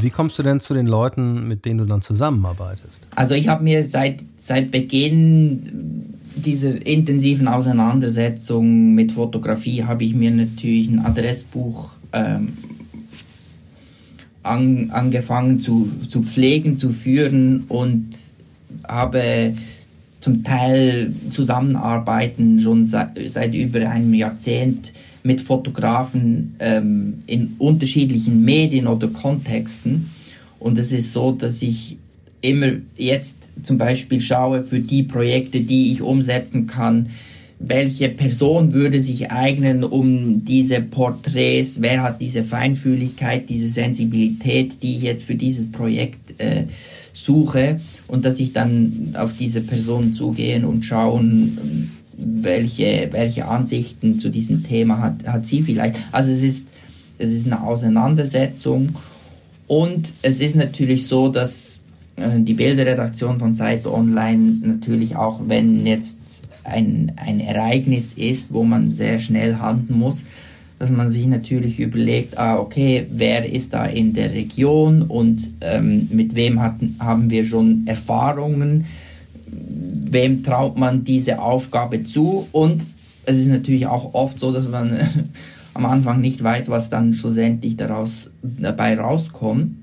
Wie 0.00 0.10
kommst 0.10 0.38
du 0.38 0.42
denn 0.42 0.60
zu 0.60 0.72
den 0.74 0.86
Leuten, 0.86 1.48
mit 1.48 1.64
denen 1.64 1.78
du 1.78 1.84
dann 1.84 2.00
zusammenarbeitest? 2.00 3.06
Also 3.14 3.34
ich 3.34 3.48
habe 3.48 3.64
mir 3.64 3.84
seit, 3.84 4.20
seit 4.38 4.70
Beginn 4.70 6.16
dieser 6.36 6.86
intensiven 6.86 7.48
Auseinandersetzung 7.48 8.94
mit 8.94 9.12
Fotografie 9.12 9.84
habe 9.84 10.04
ich 10.04 10.14
mir 10.14 10.30
natürlich 10.30 10.88
ein 10.88 11.04
Adressbuch 11.04 11.90
ähm, 12.12 12.52
an, 14.42 14.90
angefangen 14.90 15.60
zu, 15.60 15.90
zu 16.08 16.22
pflegen, 16.22 16.76
zu 16.76 16.90
führen 16.90 17.64
und 17.68 18.08
habe 18.88 19.54
zum 20.20 20.44
Teil 20.44 21.14
Zusammenarbeiten 21.30 22.58
schon 22.58 22.84
seit, 22.86 23.18
seit 23.30 23.54
über 23.54 23.88
einem 23.88 24.14
Jahrzehnt 24.14 24.92
mit 25.22 25.40
Fotografen 25.40 26.54
ähm, 26.58 27.22
in 27.26 27.54
unterschiedlichen 27.58 28.44
Medien 28.44 28.86
oder 28.86 29.08
Kontexten. 29.08 30.10
Und 30.58 30.78
es 30.78 30.92
ist 30.92 31.12
so, 31.12 31.32
dass 31.32 31.62
ich 31.62 31.98
immer 32.42 32.72
jetzt 32.96 33.50
zum 33.62 33.76
Beispiel 33.78 34.20
schaue 34.20 34.62
für 34.62 34.80
die 34.80 35.02
Projekte, 35.02 35.60
die 35.60 35.92
ich 35.92 36.02
umsetzen 36.02 36.66
kann, 36.66 37.10
welche 37.62 38.08
Person 38.08 38.72
würde 38.72 39.00
sich 39.00 39.30
eignen, 39.30 39.84
um 39.84 40.46
diese 40.46 40.80
Porträts, 40.80 41.82
wer 41.82 42.02
hat 42.02 42.20
diese 42.20 42.42
Feinfühligkeit, 42.42 43.50
diese 43.50 43.68
Sensibilität, 43.68 44.82
die 44.82 44.96
ich 44.96 45.02
jetzt 45.02 45.24
für 45.24 45.34
dieses 45.34 45.70
Projekt 45.70 46.40
äh, 46.40 46.64
suche 47.12 47.78
und 48.08 48.24
dass 48.24 48.40
ich 48.40 48.54
dann 48.54 49.14
auf 49.14 49.34
diese 49.38 49.60
Person 49.60 50.14
zugehen 50.14 50.64
und 50.64 50.86
schauen, 50.86 51.90
welche, 52.16 53.08
welche 53.12 53.46
Ansichten 53.46 54.18
zu 54.18 54.30
diesem 54.30 54.64
Thema 54.64 54.98
hat, 54.98 55.26
hat 55.26 55.44
sie 55.44 55.62
vielleicht. 55.62 55.96
Also 56.12 56.32
es 56.32 56.42
ist, 56.42 56.66
es 57.18 57.30
ist 57.30 57.44
eine 57.44 57.62
Auseinandersetzung 57.62 58.96
und 59.66 60.14
es 60.22 60.40
ist 60.40 60.56
natürlich 60.56 61.06
so, 61.06 61.28
dass 61.28 61.80
äh, 62.16 62.40
die 62.40 62.54
Bilderredaktion 62.54 63.38
von 63.38 63.54
Seite 63.54 63.92
Online 63.92 64.52
natürlich 64.62 65.16
auch, 65.16 65.42
wenn 65.46 65.86
jetzt 65.86 66.42
ein, 66.64 67.12
ein 67.16 67.40
Ereignis 67.40 68.12
ist, 68.14 68.52
wo 68.52 68.64
man 68.64 68.90
sehr 68.90 69.18
schnell 69.18 69.56
handeln 69.56 69.98
muss, 69.98 70.24
dass 70.78 70.90
man 70.90 71.10
sich 71.10 71.26
natürlich 71.26 71.78
überlegt, 71.78 72.38
ah, 72.38 72.58
okay, 72.58 73.06
wer 73.10 73.50
ist 73.50 73.74
da 73.74 73.84
in 73.84 74.14
der 74.14 74.32
Region 74.32 75.02
und 75.02 75.50
ähm, 75.60 76.08
mit 76.10 76.34
wem 76.34 76.60
hatten, 76.60 76.96
haben 76.98 77.30
wir 77.30 77.44
schon 77.44 77.82
Erfahrungen, 77.86 78.86
wem 79.46 80.42
traut 80.42 80.78
man 80.78 81.04
diese 81.04 81.40
Aufgabe 81.40 82.04
zu 82.04 82.48
und 82.52 82.82
es 83.26 83.38
ist 83.38 83.48
natürlich 83.48 83.86
auch 83.86 84.14
oft 84.14 84.38
so, 84.40 84.52
dass 84.52 84.68
man 84.68 84.98
am 85.74 85.86
Anfang 85.86 86.20
nicht 86.20 86.42
weiß, 86.42 86.68
was 86.68 86.90
dann 86.90 87.14
schlussendlich 87.14 87.76
daraus 87.76 88.30
dabei 88.42 88.98
rauskommt. 88.98 89.76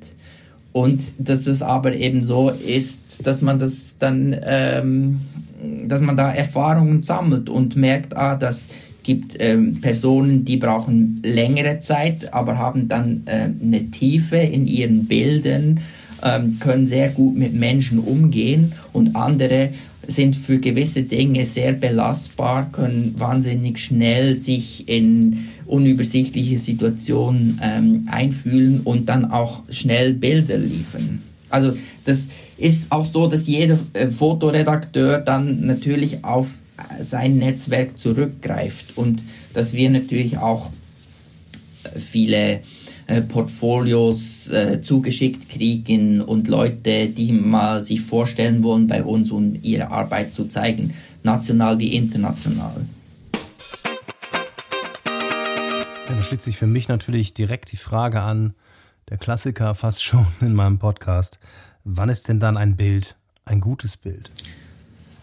Und 0.73 1.01
dass 1.17 1.47
es 1.47 1.63
aber 1.63 1.95
eben 1.95 2.23
so 2.23 2.49
ist, 2.49 3.25
dass 3.25 3.41
man 3.41 3.57
das 3.57 3.97
dann, 3.97 4.35
ähm, 4.43 5.21
dass 5.87 6.01
man 6.01 6.17
da 6.17 6.31
Erfahrungen 6.31 7.03
sammelt 7.03 7.49
und 7.49 7.75
merkt, 7.75 8.15
ah, 8.15 8.35
das 8.35 8.69
gibt 9.03 9.37
ähm, 9.39 9.79
Personen, 9.79 10.43
die 10.43 10.57
brauchen 10.57 11.21
längere 11.23 11.79
Zeit, 11.79 12.33
aber 12.33 12.57
haben 12.57 12.89
dann 12.89 13.23
äh, 13.25 13.49
eine 13.63 13.89
Tiefe 13.89 14.35
in 14.37 14.67
ihren 14.67 15.05
Bildern, 15.05 15.79
ähm, 16.23 16.57
können 16.59 16.85
sehr 16.85 17.09
gut 17.09 17.37
mit 17.37 17.53
Menschen 17.53 17.99
umgehen 17.99 18.73
und 18.91 19.15
andere 19.15 19.69
sind 20.07 20.35
für 20.35 20.57
gewisse 20.57 21.03
Dinge 21.03 21.45
sehr 21.45 21.73
belastbar, 21.73 22.69
können 22.71 23.15
wahnsinnig 23.17 23.79
schnell 23.79 24.35
sich 24.35 24.87
in 24.89 25.47
unübersichtliche 25.65 26.57
Situationen 26.57 27.59
ähm, 27.63 28.07
einfühlen 28.09 28.81
und 28.83 29.09
dann 29.09 29.31
auch 29.31 29.63
schnell 29.69 30.13
Bilder 30.13 30.57
liefern. 30.57 31.21
Also 31.49 31.73
das 32.05 32.27
ist 32.57 32.91
auch 32.91 33.05
so, 33.05 33.27
dass 33.27 33.47
jeder 33.47 33.77
äh, 33.93 34.07
Fotoredakteur 34.07 35.19
dann 35.19 35.65
natürlich 35.65 36.23
auf 36.23 36.47
sein 37.01 37.37
Netzwerk 37.37 37.97
zurückgreift 37.97 38.97
und 38.97 39.23
dass 39.53 39.73
wir 39.73 39.89
natürlich 39.89 40.37
auch 40.37 40.69
äh, 41.83 41.99
viele 41.99 42.61
äh, 43.07 43.21
Portfolios 43.21 44.49
äh, 44.49 44.81
zugeschickt 44.81 45.49
kriegen 45.49 46.21
und 46.21 46.47
Leute, 46.47 47.07
die 47.07 47.31
mal 47.31 47.81
sich 47.81 48.01
vorstellen 48.01 48.63
wollen 48.63 48.87
bei 48.87 49.03
uns, 49.03 49.31
um 49.31 49.57
ihre 49.61 49.91
Arbeit 49.91 50.31
zu 50.31 50.45
zeigen, 50.45 50.93
national 51.23 51.79
wie 51.79 51.95
international. 51.95 52.85
Ja, 56.09 56.15
da 56.15 56.23
schließt 56.23 56.41
sich 56.41 56.57
für 56.57 56.67
mich 56.67 56.87
natürlich 56.87 57.33
direkt 57.33 57.71
die 57.71 57.77
Frage 57.77 58.21
an, 58.21 58.53
der 59.09 59.17
Klassiker 59.17 59.73
fast 59.73 60.03
schon 60.03 60.27
in 60.41 60.53
meinem 60.53 60.79
Podcast. 60.79 61.39
Wann 61.89 62.09
ist 62.09 62.27
denn 62.27 62.41
dann 62.41 62.57
ein 62.57 62.75
Bild 62.75 63.15
ein 63.45 63.61
gutes 63.61 63.95
Bild? 63.95 64.29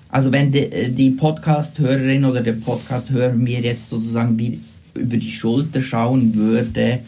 Also 0.08 0.32
wenn 0.32 0.50
die, 0.50 0.60
äh, 0.60 0.90
die 0.90 1.10
Podcast-Hörerin 1.10 2.24
oder 2.24 2.40
der 2.40 2.54
Podcast-Hörer 2.54 3.34
mir 3.34 3.60
jetzt 3.60 3.90
sozusagen 3.90 4.38
wie 4.38 4.60
über 4.94 5.18
die 5.18 5.30
Schulter 5.30 5.82
schauen 5.82 6.34
würde, 6.34 7.00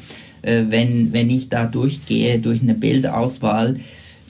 äh, 0.42 0.64
wenn, 0.68 1.10
wenn 1.14 1.30
ich 1.30 1.48
da 1.48 1.64
durchgehe 1.64 2.38
durch 2.38 2.60
eine 2.60 2.75
Bildauswahl, 2.75 3.80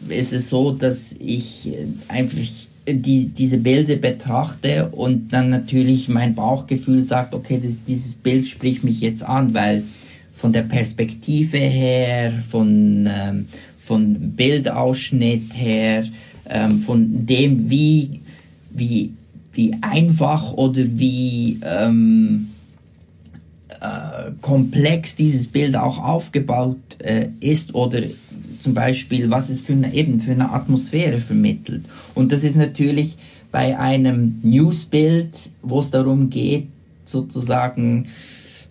ist 0.08 0.32
es 0.32 0.48
so, 0.48 0.70
dass 0.70 1.12
ich 1.18 1.72
äh, 1.74 1.86
einfach 2.06 2.38
die, 2.86 3.26
diese 3.26 3.56
Bilder 3.56 3.96
betrachte 3.96 4.90
und 4.90 5.32
dann 5.32 5.50
natürlich 5.50 6.08
mein 6.08 6.36
Bauchgefühl 6.36 7.02
sagt, 7.02 7.34
okay, 7.34 7.60
das, 7.60 7.72
dieses 7.88 8.14
Bild 8.14 8.46
spricht 8.46 8.84
mich 8.84 9.00
jetzt 9.00 9.24
an, 9.24 9.54
weil 9.54 9.82
von 10.36 10.52
der 10.52 10.62
Perspektive 10.62 11.58
her, 11.58 12.30
von, 12.30 13.08
ähm, 13.10 13.46
von 13.86 14.32
Bildausschnitt 14.32 15.54
her, 15.54 16.04
ähm, 16.50 16.80
von 16.80 17.24
dem, 17.24 17.70
wie, 17.70 18.20
wie, 18.70 19.12
wie 19.52 19.76
einfach 19.80 20.52
oder 20.54 20.82
wie 20.98 21.60
ähm, 21.62 22.48
äh, 23.80 24.32
komplex 24.40 25.14
dieses 25.14 25.46
Bild 25.46 25.76
auch 25.76 26.02
aufgebaut 26.02 26.78
äh, 26.98 27.28
ist 27.38 27.76
oder 27.76 28.02
zum 28.60 28.74
Beispiel, 28.74 29.30
was 29.30 29.50
es 29.50 29.60
für 29.60 29.74
eine, 29.74 29.94
eben 29.94 30.20
für 30.20 30.32
eine 30.32 30.50
Atmosphäre 30.50 31.20
vermittelt. 31.20 31.84
Und 32.14 32.32
das 32.32 32.42
ist 32.42 32.56
natürlich 32.56 33.16
bei 33.52 33.78
einem 33.78 34.40
Newsbild, 34.42 35.50
wo 35.62 35.78
es 35.78 35.90
darum 35.90 36.28
geht, 36.28 36.66
sozusagen 37.04 38.08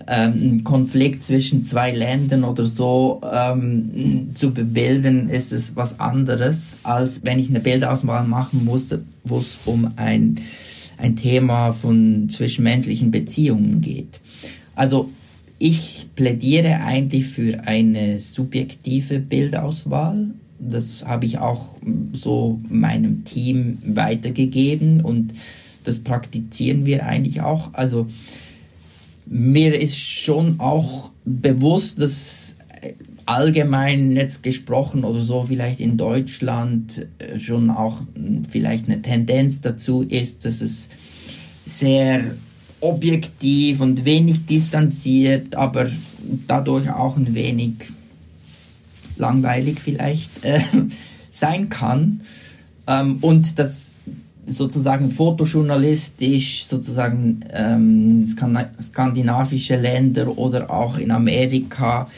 ähm, 0.08 0.64
Konflikt 0.64 1.24
zwischen 1.24 1.64
zwei 1.66 1.92
Ländern 1.92 2.44
oder 2.44 2.66
so 2.66 3.22
ähm, 3.32 4.30
zu 4.36 4.52
bebilden, 4.52 5.30
ist 5.30 5.52
es 5.52 5.76
was 5.76 6.00
anderes, 6.00 6.78
als 6.84 7.22
wenn 7.24 7.40
ich 7.40 7.50
eine 7.50 7.60
Bildauswahl 7.60 8.28
machen 8.28 8.66
musste, 8.66 9.04
wo 9.24 9.38
es 9.38 9.58
um 9.66 9.92
ein, 9.96 10.40
ein 10.98 11.16
Thema 11.16 11.72
von 11.72 12.30
zwischenmenschlichen 12.30 13.12
Beziehungen 13.12 13.82
geht. 13.82 14.22
Also 14.76 15.10
ich 15.58 16.08
plädiere 16.16 16.82
eigentlich 16.82 17.26
für 17.28 17.62
eine 17.66 18.20
subjektive 18.20 19.20
Bildauswahl. 19.20 20.28
Das 20.60 21.06
habe 21.08 21.26
ich 21.26 21.40
auch 21.40 21.78
so 22.14 22.60
meinem 22.70 23.24
Team 23.26 23.78
weitergegeben 23.86 25.02
und 25.02 25.34
das 25.84 26.00
praktizieren 26.00 26.86
wir 26.86 27.06
eigentlich 27.06 27.42
auch. 27.42 27.74
Also 27.74 28.08
mir 29.26 29.80
ist 29.80 29.98
schon 29.98 30.60
auch 30.60 31.12
bewusst, 31.26 32.02
dass 32.02 32.56
allgemein 33.26 34.12
jetzt 34.12 34.44
gesprochen 34.44 35.04
oder 35.04 35.22
so 35.22 35.44
vielleicht 35.44 35.80
in 35.80 35.98
Deutschland 35.98 37.08
äh, 37.18 37.40
schon 37.40 37.72
auch 37.72 38.02
vielleicht 38.50 38.86
eine 38.86 39.02
Tendenz 39.02 39.62
dazu 39.62 40.04
ist, 40.04 40.46
dass 40.46 40.62
es 40.62 40.90
sehr 41.66 42.24
objektiv 42.82 43.82
und 43.82 44.06
wenig 44.06 44.46
distanziert, 44.46 45.56
aber 45.56 45.90
dadurch 46.48 46.90
auch 46.92 47.18
ein 47.18 47.34
wenig 47.34 47.74
langweilig 49.18 49.80
vielleicht 49.80 50.44
äh, 50.44 50.62
sein 51.32 51.70
kann. 51.70 52.22
Ähm, 52.86 53.18
und 53.22 53.58
das 53.58 53.94
sozusagen 54.46 55.10
fotojournalistisch, 55.10 56.66
sozusagen 56.66 57.42
ähm, 57.52 58.26
skandinavische 58.82 59.76
Länder 59.76 60.38
oder 60.38 60.70
auch 60.70 60.98
in 60.98 61.12
Amerika, 61.12 62.10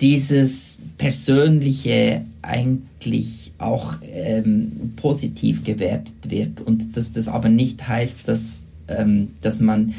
dieses 0.00 0.78
Persönliche 0.96 2.22
eigentlich 2.42 3.52
auch 3.58 3.96
ähm, 4.02 4.92
positiv 4.96 5.64
gewertet 5.64 6.14
wird 6.28 6.60
und 6.60 6.96
dass 6.96 7.12
das 7.12 7.28
aber 7.28 7.48
nicht 7.48 7.86
heißt, 7.86 8.26
dass 8.26 8.62
ähm, 8.90 9.28
dass 9.40 9.60
man 9.60 9.94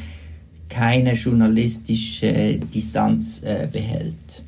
keine 0.70 1.14
journalistische 1.14 2.60
Distanz 2.74 3.42
äh, 3.44 3.68
behält. 3.72 4.44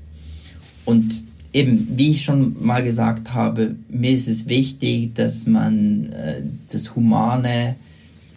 Und 0.85 1.23
eben, 1.51 1.87
wie 1.95 2.11
ich 2.11 2.23
schon 2.23 2.55
mal 2.63 2.83
gesagt 2.83 3.33
habe, 3.33 3.75
mir 3.89 4.11
ist 4.11 4.27
es 4.27 4.47
wichtig, 4.47 5.15
dass 5.15 5.45
man 5.45 6.11
äh, 6.13 6.41
das 6.73 6.95
Humane 6.95 7.75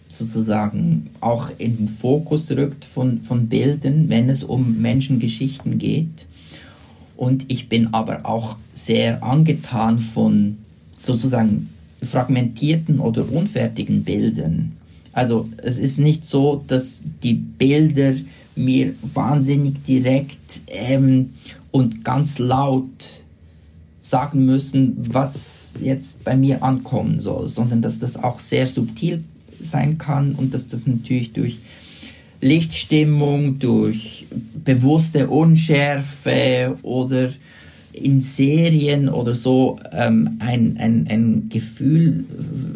sozusagen 0.08 1.10
auch 1.20 1.50
in 1.58 1.76
den 1.76 1.88
Fokus 1.88 2.50
rückt 2.50 2.84
von, 2.84 3.22
von 3.22 3.48
Bildern, 3.48 4.08
wenn 4.08 4.30
es 4.30 4.44
um 4.44 4.80
Menschengeschichten 4.80 5.78
geht. 5.78 6.26
Und 7.16 7.50
ich 7.50 7.68
bin 7.68 7.92
aber 7.92 8.26
auch 8.26 8.56
sehr 8.74 9.22
angetan 9.22 9.98
von 9.98 10.58
sozusagen 10.98 11.70
fragmentierten 12.02 13.00
oder 13.00 13.30
unfertigen 13.30 14.04
Bildern. 14.04 14.72
Also 15.12 15.48
es 15.56 15.78
ist 15.78 15.98
nicht 15.98 16.24
so, 16.24 16.62
dass 16.66 17.02
die 17.22 17.34
Bilder 17.34 18.14
mir 18.54 18.94
wahnsinnig 19.14 19.82
direkt 19.84 20.60
ähm, 20.68 21.30
und 21.70 22.04
ganz 22.04 22.38
laut 22.38 23.24
sagen 24.02 24.44
müssen, 24.44 24.94
was 24.98 25.65
jetzt 25.80 26.25
bei 26.25 26.37
mir 26.37 26.62
ankommen 26.62 27.21
soll, 27.21 27.49
sondern 27.49 27.83
dass 27.83 27.99
das 27.99 28.16
auch 28.16 28.40
sehr 28.40 28.66
subtil 28.66 29.25
sein 29.61 29.99
kann 29.99 30.33
und 30.33 30.54
dass 30.54 30.68
das 30.68 30.87
natürlich 30.87 31.33
durch 31.33 31.59
Lichtstimmung, 32.40 33.59
durch 33.59 34.26
bewusste 34.64 35.28
Unschärfe 35.28 36.76
oder 36.83 37.30
in 37.92 38.21
Serien 38.21 39.09
oder 39.09 39.35
so 39.35 39.78
ähm, 39.92 40.37
ein, 40.38 40.76
ein, 40.78 41.06
ein 41.09 41.49
Gefühl 41.49 42.25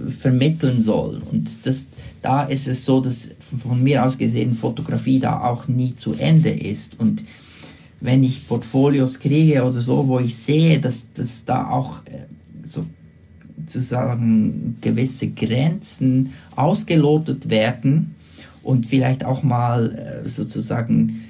vermitteln 0.08 0.80
soll. 0.80 1.20
Und 1.30 1.50
das, 1.64 1.86
da 2.22 2.44
ist 2.44 2.66
es 2.66 2.84
so, 2.84 3.00
dass 3.00 3.28
von 3.62 3.82
mir 3.82 4.04
aus 4.04 4.16
gesehen 4.16 4.54
Fotografie 4.54 5.20
da 5.20 5.42
auch 5.42 5.68
nie 5.68 5.94
zu 5.94 6.14
Ende 6.14 6.50
ist. 6.50 6.98
Und 6.98 7.22
wenn 8.00 8.24
ich 8.24 8.48
Portfolios 8.48 9.18
kriege 9.18 9.62
oder 9.62 9.80
so, 9.82 10.08
wo 10.08 10.18
ich 10.18 10.36
sehe, 10.36 10.80
dass, 10.80 11.06
dass 11.12 11.44
da 11.44 11.68
auch 11.68 11.98
äh, 12.06 12.24
sozusagen 12.62 14.76
gewisse 14.80 15.28
Grenzen 15.28 16.32
ausgelotet 16.56 17.50
werden 17.50 18.14
und 18.62 18.86
vielleicht 18.86 19.24
auch 19.24 19.42
mal 19.42 20.22
äh, 20.24 20.28
sozusagen 20.28 21.24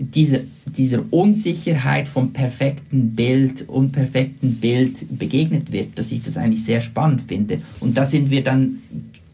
diese, 0.00 0.44
dieser 0.64 1.04
Unsicherheit 1.10 2.08
vom 2.08 2.32
perfekten 2.32 3.14
Bild, 3.14 3.68
unperfekten 3.68 4.54
Bild 4.54 5.18
begegnet 5.18 5.72
wird, 5.72 5.98
dass 5.98 6.10
ich 6.10 6.22
das 6.22 6.38
eigentlich 6.38 6.64
sehr 6.64 6.80
spannend 6.80 7.22
finde. 7.28 7.60
Und 7.80 7.98
da 7.98 8.06
sind 8.06 8.30
wir 8.30 8.42
dann 8.42 8.78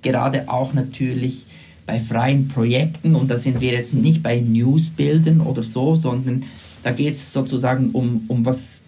gerade 0.03 0.49
auch 0.49 0.75
natürlich 0.75 1.47
bei 1.87 2.01
freien 2.01 2.49
Projekten 2.49 3.15
und 3.15 3.31
da 3.31 3.39
sind 3.39 3.61
wir 3.61 3.73
jetzt 3.73 3.95
nicht 3.95 4.23
bei 4.23 4.41
Newsbildern 4.41 5.41
oder 5.41 5.63
so, 5.63 5.95
sondern 5.95 6.43
da 6.83 6.91
geht 6.91 7.15
es 7.15 7.33
sozusagen 7.33 7.91
um, 7.91 8.25
um 8.27 8.45
was 8.45 8.83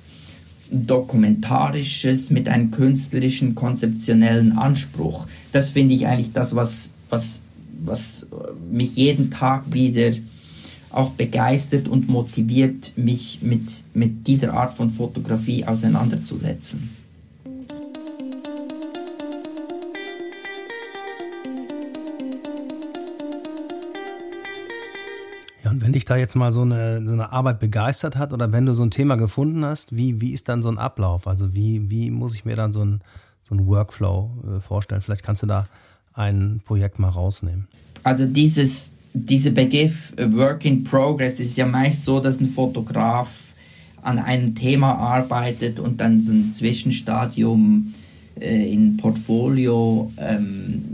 Dokumentarisches 0.70 2.30
mit 2.30 2.48
einem 2.48 2.70
künstlerischen, 2.70 3.54
konzeptionellen 3.54 4.58
Anspruch. 4.58 5.26
Das 5.52 5.70
finde 5.70 5.94
ich 5.94 6.06
eigentlich 6.06 6.32
das, 6.32 6.54
was, 6.54 6.90
was, 7.10 7.40
was 7.84 8.26
mich 8.70 8.96
jeden 8.96 9.30
Tag 9.30 9.72
wieder 9.72 10.12
auch 10.90 11.10
begeistert 11.10 11.88
und 11.88 12.08
motiviert, 12.08 12.92
mich 12.96 13.40
mit, 13.42 13.84
mit 13.94 14.26
dieser 14.26 14.54
Art 14.54 14.72
von 14.72 14.90
Fotografie 14.90 15.64
auseinanderzusetzen. 15.64 16.90
Dich 25.98 26.04
da 26.06 26.16
jetzt 26.16 26.36
mal 26.36 26.52
so 26.52 26.62
eine, 26.62 27.06
so 27.06 27.12
eine 27.12 27.32
Arbeit 27.32 27.60
begeistert 27.60 28.16
hat 28.16 28.32
oder 28.32 28.52
wenn 28.52 28.66
du 28.66 28.74
so 28.74 28.82
ein 28.82 28.90
Thema 28.90 29.16
gefunden 29.16 29.64
hast, 29.64 29.96
wie, 29.96 30.20
wie 30.20 30.32
ist 30.32 30.48
dann 30.48 30.62
so 30.62 30.68
ein 30.68 30.78
Ablauf? 30.78 31.26
Also 31.26 31.54
wie, 31.54 31.90
wie 31.90 32.10
muss 32.10 32.34
ich 32.34 32.44
mir 32.44 32.56
dann 32.56 32.72
so 32.72 32.84
ein, 32.84 33.00
so 33.42 33.54
ein 33.54 33.66
Workflow 33.66 34.30
äh, 34.44 34.60
vorstellen? 34.60 35.02
Vielleicht 35.02 35.22
kannst 35.22 35.42
du 35.42 35.46
da 35.46 35.66
ein 36.14 36.60
Projekt 36.64 36.98
mal 36.98 37.10
rausnehmen. 37.10 37.68
Also 38.04 38.26
dieses 38.26 38.92
dieser 39.12 39.50
Begriff 39.50 40.12
äh, 40.16 40.32
Work 40.32 40.64
in 40.64 40.84
Progress 40.84 41.40
ist 41.40 41.56
ja 41.56 41.66
meist 41.66 42.04
so, 42.04 42.20
dass 42.20 42.40
ein 42.40 42.48
Fotograf 42.48 43.28
an 44.02 44.18
einem 44.18 44.54
Thema 44.54 44.94
arbeitet 44.94 45.80
und 45.80 46.00
dann 46.00 46.20
so 46.20 46.32
ein 46.32 46.52
Zwischenstadium 46.52 47.94
äh, 48.40 48.72
in 48.72 48.96
Portfolio 48.96 50.10
ähm, 50.18 50.84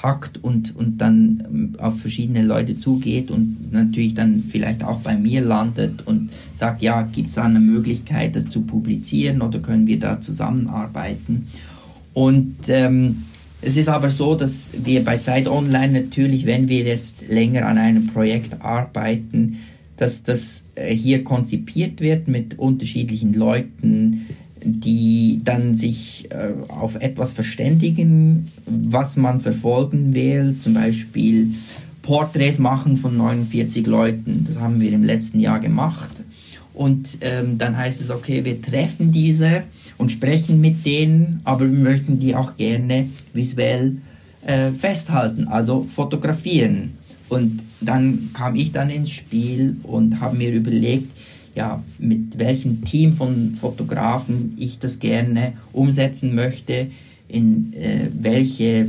packt 0.00 0.42
und, 0.42 0.74
und 0.76 0.98
dann 0.98 1.42
ähm, 1.46 1.76
auf 1.78 2.00
verschiedene 2.00 2.42
Leute 2.42 2.74
zugeht 2.74 3.30
und 3.30 3.72
natürlich 3.72 4.14
dann 4.14 4.36
vielleicht 4.36 4.82
auch 4.82 5.00
bei 5.00 5.16
mir 5.16 5.42
landet 5.42 6.06
und 6.06 6.30
sagt, 6.54 6.80
ja, 6.80 7.02
gibt 7.02 7.28
es 7.28 7.34
da 7.34 7.44
eine 7.44 7.60
Möglichkeit, 7.60 8.34
das 8.34 8.46
zu 8.46 8.62
publizieren 8.62 9.42
oder 9.42 9.58
können 9.58 9.86
wir 9.86 9.98
da 9.98 10.18
zusammenarbeiten? 10.18 11.48
Und 12.14 12.56
ähm, 12.68 13.24
es 13.60 13.76
ist 13.76 13.88
aber 13.88 14.08
so, 14.08 14.34
dass 14.34 14.72
wir 14.84 15.04
bei 15.04 15.18
Zeit 15.18 15.46
Online 15.46 16.00
natürlich, 16.00 16.46
wenn 16.46 16.68
wir 16.68 16.82
jetzt 16.82 17.28
länger 17.28 17.66
an 17.66 17.76
einem 17.76 18.06
Projekt 18.06 18.62
arbeiten, 18.62 19.58
dass 19.98 20.22
das 20.22 20.64
äh, 20.76 20.94
hier 20.94 21.24
konzipiert 21.24 22.00
wird 22.00 22.26
mit 22.26 22.58
unterschiedlichen 22.58 23.34
Leuten, 23.34 24.26
die 24.62 25.40
dann 25.44 25.74
sich 25.74 26.28
äh, 26.30 26.52
auf 26.68 26.96
etwas 26.96 27.32
verständigen, 27.32 28.48
was 28.66 29.16
man 29.16 29.40
verfolgen 29.40 30.14
will, 30.14 30.56
zum 30.58 30.74
Beispiel 30.74 31.48
Porträts 32.02 32.58
machen 32.58 32.96
von 32.96 33.16
49 33.16 33.86
Leuten. 33.86 34.44
Das 34.46 34.58
haben 34.58 34.80
wir 34.80 34.92
im 34.92 35.04
letzten 35.04 35.40
Jahr 35.40 35.60
gemacht. 35.60 36.10
Und 36.74 37.18
ähm, 37.20 37.58
dann 37.58 37.76
heißt 37.76 38.00
es, 38.00 38.10
okay, 38.10 38.44
wir 38.44 38.62
treffen 38.62 39.12
diese 39.12 39.64
und 39.98 40.10
sprechen 40.10 40.60
mit 40.60 40.86
denen, 40.86 41.40
aber 41.44 41.70
wir 41.70 41.78
möchten 41.78 42.18
die 42.18 42.34
auch 42.34 42.56
gerne 42.56 43.08
visuell 43.34 43.98
äh, 44.46 44.70
festhalten, 44.72 45.48
also 45.48 45.86
fotografieren. 45.94 46.94
Und 47.28 47.60
dann 47.80 48.30
kam 48.32 48.56
ich 48.56 48.72
dann 48.72 48.90
ins 48.90 49.10
Spiel 49.10 49.76
und 49.82 50.20
habe 50.20 50.36
mir 50.36 50.52
überlegt, 50.52 51.12
ja, 51.60 51.84
mit 51.98 52.38
welchem 52.38 52.86
Team 52.86 53.12
von 53.12 53.54
Fotografen 53.54 54.54
ich 54.56 54.78
das 54.78 54.98
gerne 54.98 55.52
umsetzen 55.74 56.34
möchte, 56.34 56.86
in 57.28 57.74
äh, 57.74 58.08
welche 58.18 58.88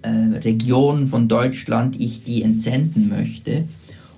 äh, 0.00 0.08
Region 0.42 1.06
von 1.06 1.28
Deutschland 1.28 2.00
ich 2.00 2.24
die 2.24 2.42
entsenden 2.42 3.10
möchte. 3.10 3.64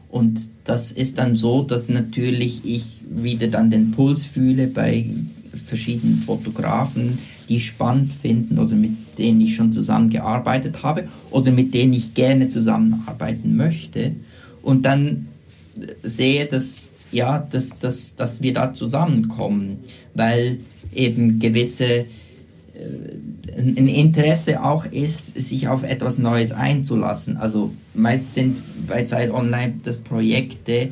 Und 0.08 0.40
das 0.66 0.92
ist 0.92 1.18
dann 1.18 1.34
so, 1.34 1.64
dass 1.64 1.88
natürlich 1.88 2.60
ich 2.64 2.84
wieder 3.10 3.48
dann 3.48 3.72
den 3.72 3.90
Puls 3.90 4.24
fühle 4.24 4.68
bei 4.68 5.06
verschiedenen 5.52 6.14
Fotografen, 6.16 7.18
die 7.48 7.58
spannend 7.58 8.12
finden 8.12 8.60
oder 8.60 8.76
mit 8.76 8.92
denen 9.18 9.40
ich 9.40 9.56
schon 9.56 9.72
zusammengearbeitet 9.72 10.84
habe 10.84 11.08
oder 11.32 11.50
mit 11.50 11.74
denen 11.74 11.92
ich 11.92 12.14
gerne 12.14 12.48
zusammenarbeiten 12.50 13.56
möchte 13.56 14.12
und 14.62 14.86
dann 14.86 15.26
sehe, 16.04 16.46
dass 16.46 16.90
ja, 17.10 17.38
dass, 17.38 17.78
dass, 17.78 18.14
dass 18.16 18.42
wir 18.42 18.52
da 18.52 18.72
zusammenkommen, 18.72 19.84
weil 20.14 20.58
eben 20.94 21.38
gewisse 21.38 21.84
äh, 21.84 22.04
ein 23.56 23.88
Interesse 23.88 24.62
auch 24.62 24.84
ist, 24.84 25.40
sich 25.40 25.68
auf 25.68 25.82
etwas 25.82 26.18
Neues 26.18 26.52
einzulassen. 26.52 27.36
Also 27.36 27.72
meist 27.94 28.34
sind 28.34 28.62
bei 28.86 29.02
Zeit 29.02 29.32
Online 29.32 29.74
das 29.82 30.00
Projekte, 30.00 30.90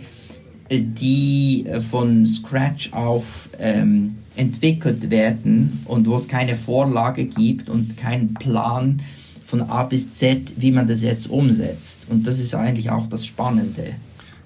die 0.71 1.65
von 1.91 2.27
Scratch 2.27 2.93
auf 2.93 3.49
ähm, 3.61 4.17
entwickelt 4.35 5.11
werden 5.11 5.81
und 5.85 6.07
wo 6.09 6.17
es 6.17 6.27
keine 6.27 6.57
Vorlage 6.57 7.25
gibt 7.25 7.71
und 7.71 7.97
keinen 7.97 8.35
Plan 8.35 9.01
von 9.43 9.63
A 9.63 9.85
bis 9.85 10.13
Z, 10.13 10.55
wie 10.57 10.73
man 10.73 10.89
das 10.89 11.03
jetzt 11.03 11.31
umsetzt. 11.31 12.07
Und 12.11 12.27
das 12.27 12.41
ist 12.41 12.55
eigentlich 12.55 12.91
auch 12.91 13.09
das 13.09 13.25
Spannende. 13.25 13.95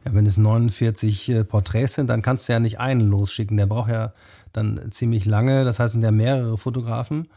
Ja, 0.05 0.15
wenn 0.15 0.27
es 0.27 0.37
49 0.37 1.29
äh, 1.29 1.45
Porträts 1.45 1.95
sind, 1.95 2.09
dann 2.09 2.23
kannst 2.23 2.49
du 2.49 2.53
ja 2.53 2.61
nicht 2.61 2.81
einen 2.81 3.09
losschicken. 3.09 3.57
Der 3.57 3.67
braucht 3.67 3.91
ja 3.91 4.13
dann 4.53 4.81
ziemlich 4.91 5.27
lange. 5.27 5.65
Das 5.65 5.79
heißt, 5.79 5.93
sind 5.93 6.03
ja 6.03 6.11
mehrere 6.11 6.57
Fotografen. 6.57 7.29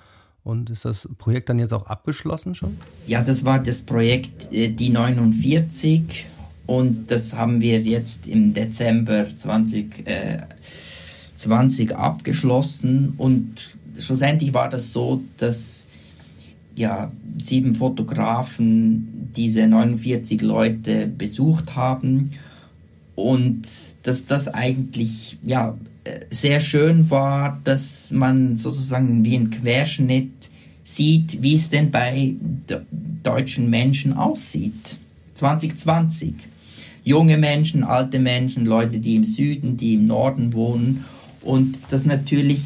Und 0.43 0.69
ist 0.69 0.85
das 0.85 1.07
Projekt 1.17 1.49
dann 1.49 1.59
jetzt 1.59 1.73
auch 1.73 1.87
abgeschlossen 1.87 2.53
schon? 2.53 2.77
Ja, 3.07 3.21
das 3.21 3.45
war 3.45 3.59
das 3.59 3.81
Projekt 3.81 4.51
äh, 4.51 4.69
Die 4.69 4.89
49 4.89 6.27
und 6.65 7.11
das 7.11 7.35
haben 7.35 7.61
wir 7.61 7.81
jetzt 7.81 8.27
im 8.27 8.53
Dezember 8.53 9.25
2020 9.35 11.91
äh, 11.91 11.93
abgeschlossen. 11.93 13.13
Und 13.17 13.75
schlussendlich 13.99 14.53
war 14.53 14.69
das 14.69 14.91
so, 14.91 15.21
dass 15.37 15.87
ja, 16.75 17.11
sieben 17.37 17.75
Fotografen 17.75 19.29
diese 19.35 19.67
49 19.67 20.41
Leute 20.41 21.07
besucht 21.07 21.75
haben 21.75 22.31
und 23.15 23.61
dass 24.03 24.25
das 24.25 24.47
eigentlich 24.47 25.37
ja, 25.43 25.77
sehr 26.29 26.59
schön 26.59 27.09
war, 27.09 27.59
dass 27.63 28.11
man 28.11 28.57
sozusagen 28.57 29.23
wie 29.23 29.35
ein 29.35 29.49
Querschnitt 29.49 30.49
sieht, 30.83 31.41
wie 31.41 31.53
es 31.53 31.69
denn 31.69 31.91
bei 31.91 32.35
deutschen 33.23 33.69
Menschen 33.69 34.13
aussieht. 34.13 34.97
2020 35.35 36.33
junge 37.03 37.37
Menschen, 37.37 37.83
alte 37.83 38.19
Menschen, 38.19 38.65
Leute, 38.65 38.99
die 38.99 39.15
im 39.15 39.23
Süden, 39.23 39.77
die 39.77 39.95
im 39.95 40.05
Norden 40.05 40.53
wohnen 40.53 41.05
und 41.41 41.79
das 41.89 42.05
natürlich 42.05 42.61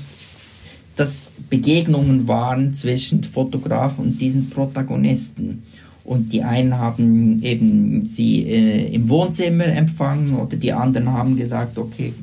dass 0.98 1.30
Begegnungen 1.50 2.28
waren 2.28 2.74
zwischen 2.74 3.24
Fotograf 3.24 4.00
und 4.00 4.20
diesen 4.20 4.50
Protagonisten. 4.50 5.64
Und 6.08 6.32
die 6.32 6.42
einen 6.42 6.78
haben 6.78 7.44
eben 7.44 8.06
sie 8.06 8.44
äh, 8.44 8.96
im 8.96 9.10
Wohnzimmer 9.10 9.66
empfangen 9.66 10.36
oder 10.36 10.56
die 10.56 10.72
anderen 10.72 11.12
haben 11.12 11.36
gesagt, 11.36 11.78
okay, 11.78 12.14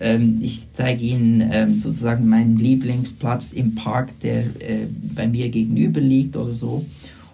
ähm, 0.00 0.38
ich 0.40 0.62
zeige 0.72 1.04
Ihnen 1.04 1.46
ähm, 1.52 1.74
sozusagen 1.74 2.26
meinen 2.26 2.56
Lieblingsplatz 2.56 3.52
im 3.52 3.74
Park, 3.74 4.18
der 4.20 4.38
äh, 4.38 4.86
bei 5.14 5.28
mir 5.28 5.50
gegenüber 5.50 6.00
liegt 6.00 6.36
oder 6.36 6.54
so. 6.54 6.86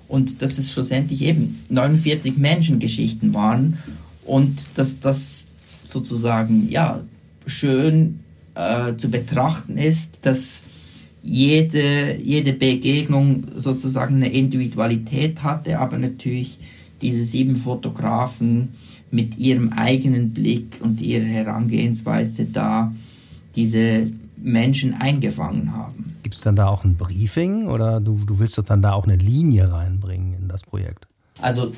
Und 0.08 0.42
dass 0.42 0.58
es 0.58 0.72
schlussendlich 0.72 1.22
eben 1.22 1.60
49 1.68 2.36
Menschengeschichten 2.38 3.32
waren 3.32 3.78
und 4.24 4.66
dass 4.74 4.98
das 4.98 5.46
sozusagen 5.84 6.68
ja 6.68 7.00
schön 7.46 8.18
äh, 8.56 8.96
zu 8.96 9.10
betrachten 9.10 9.78
ist, 9.78 10.18
dass 10.22 10.62
jede, 11.22 12.16
jede 12.16 12.52
Begegnung 12.52 13.44
sozusagen 13.54 14.16
eine 14.16 14.33
Individualität 14.33 15.42
hatte, 15.42 15.78
aber 15.78 15.98
natürlich 15.98 16.59
diese 17.02 17.24
sieben 17.24 17.57
Fotografen 17.57 18.70
mit 19.11 19.38
ihrem 19.38 19.72
eigenen 19.72 20.33
Blick 20.33 20.81
und 20.83 21.00
ihrer 21.00 21.24
Herangehensweise 21.24 22.44
da 22.46 22.92
diese 23.57 24.11
Menschen 24.37 24.94
eingefangen 24.94 25.72
haben. 25.72 26.16
Gibt 26.22 26.35
es 26.35 26.40
dann 26.42 26.57
da 26.57 26.68
auch 26.68 26.85
ein 26.85 26.96
Briefing 26.96 27.66
oder 27.66 28.00
du, 28.00 28.18
du 28.24 28.38
willst 28.38 28.59
doch 28.59 28.64
dann 28.64 28.83
da 28.83 28.92
auch 28.92 29.04
eine 29.04 29.16
Linie 29.16 29.72
reinbringen 29.72 30.35
in 30.42 30.48
das 30.48 30.62
Projekt? 30.62 31.07
Also 31.40 31.72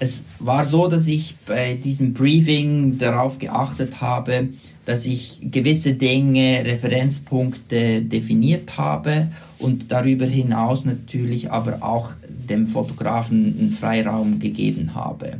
es 0.00 0.22
war 0.38 0.64
so, 0.64 0.86
dass 0.88 1.08
ich 1.08 1.34
bei 1.46 1.74
diesem 1.74 2.12
Briefing 2.12 2.98
darauf 2.98 3.38
geachtet 3.38 4.00
habe, 4.00 4.48
dass 4.84 5.06
ich 5.06 5.40
gewisse 5.42 5.94
Dinge, 5.94 6.64
Referenzpunkte 6.64 8.02
definiert 8.02 8.78
habe 8.78 9.28
und 9.58 9.90
darüber 9.92 10.24
hinaus 10.24 10.84
natürlich 10.84 11.50
aber 11.50 11.82
auch 11.82 12.12
dem 12.28 12.66
Fotografen 12.66 13.56
einen 13.58 13.70
Freiraum 13.70 14.38
gegeben 14.38 14.94
habe. 14.94 15.38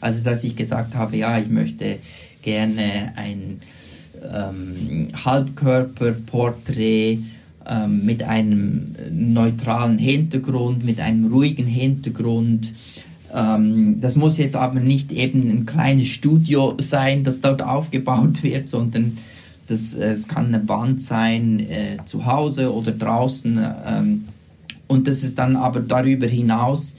Also 0.00 0.22
dass 0.22 0.44
ich 0.44 0.56
gesagt 0.56 0.94
habe, 0.94 1.16
ja, 1.16 1.38
ich 1.38 1.48
möchte 1.48 1.98
gerne 2.42 3.12
ein 3.16 3.60
ähm, 4.22 5.08
Halbkörperporträt 5.24 7.18
ähm, 7.68 8.04
mit 8.04 8.22
einem 8.22 8.94
neutralen 9.10 9.98
Hintergrund, 9.98 10.84
mit 10.84 11.00
einem 11.00 11.26
ruhigen 11.26 11.66
Hintergrund. 11.66 12.74
Ähm, 13.34 14.00
das 14.00 14.16
muss 14.16 14.38
jetzt 14.38 14.56
aber 14.56 14.80
nicht 14.80 15.12
eben 15.12 15.48
ein 15.50 15.66
kleines 15.66 16.08
Studio 16.08 16.74
sein, 16.78 17.24
das 17.24 17.40
dort 17.40 17.62
aufgebaut 17.62 18.42
wird, 18.42 18.68
sondern 18.68 19.18
das, 19.68 19.94
äh, 19.94 20.10
es 20.10 20.28
kann 20.28 20.46
eine 20.46 20.68
Wand 20.68 21.00
sein 21.00 21.60
äh, 21.60 21.98
zu 22.04 22.26
Hause 22.26 22.74
oder 22.74 22.92
draußen. 22.92 23.58
Ähm, 23.86 24.24
und 24.88 25.06
das 25.06 25.22
ist 25.22 25.38
dann 25.38 25.56
aber 25.56 25.80
darüber 25.80 26.26
hinaus 26.26 26.96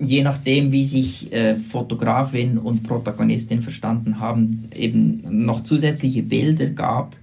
je 0.00 0.22
nachdem, 0.22 0.72
wie 0.72 0.86
sich 0.86 1.32
äh, 1.32 1.54
Fotografin 1.54 2.58
und 2.58 2.84
Protagonistin 2.84 3.62
verstanden 3.62 4.18
haben, 4.18 4.68
eben 4.74 5.44
noch 5.44 5.62
zusätzliche 5.62 6.22
Bilder 6.22 6.66
gab, 6.66 7.16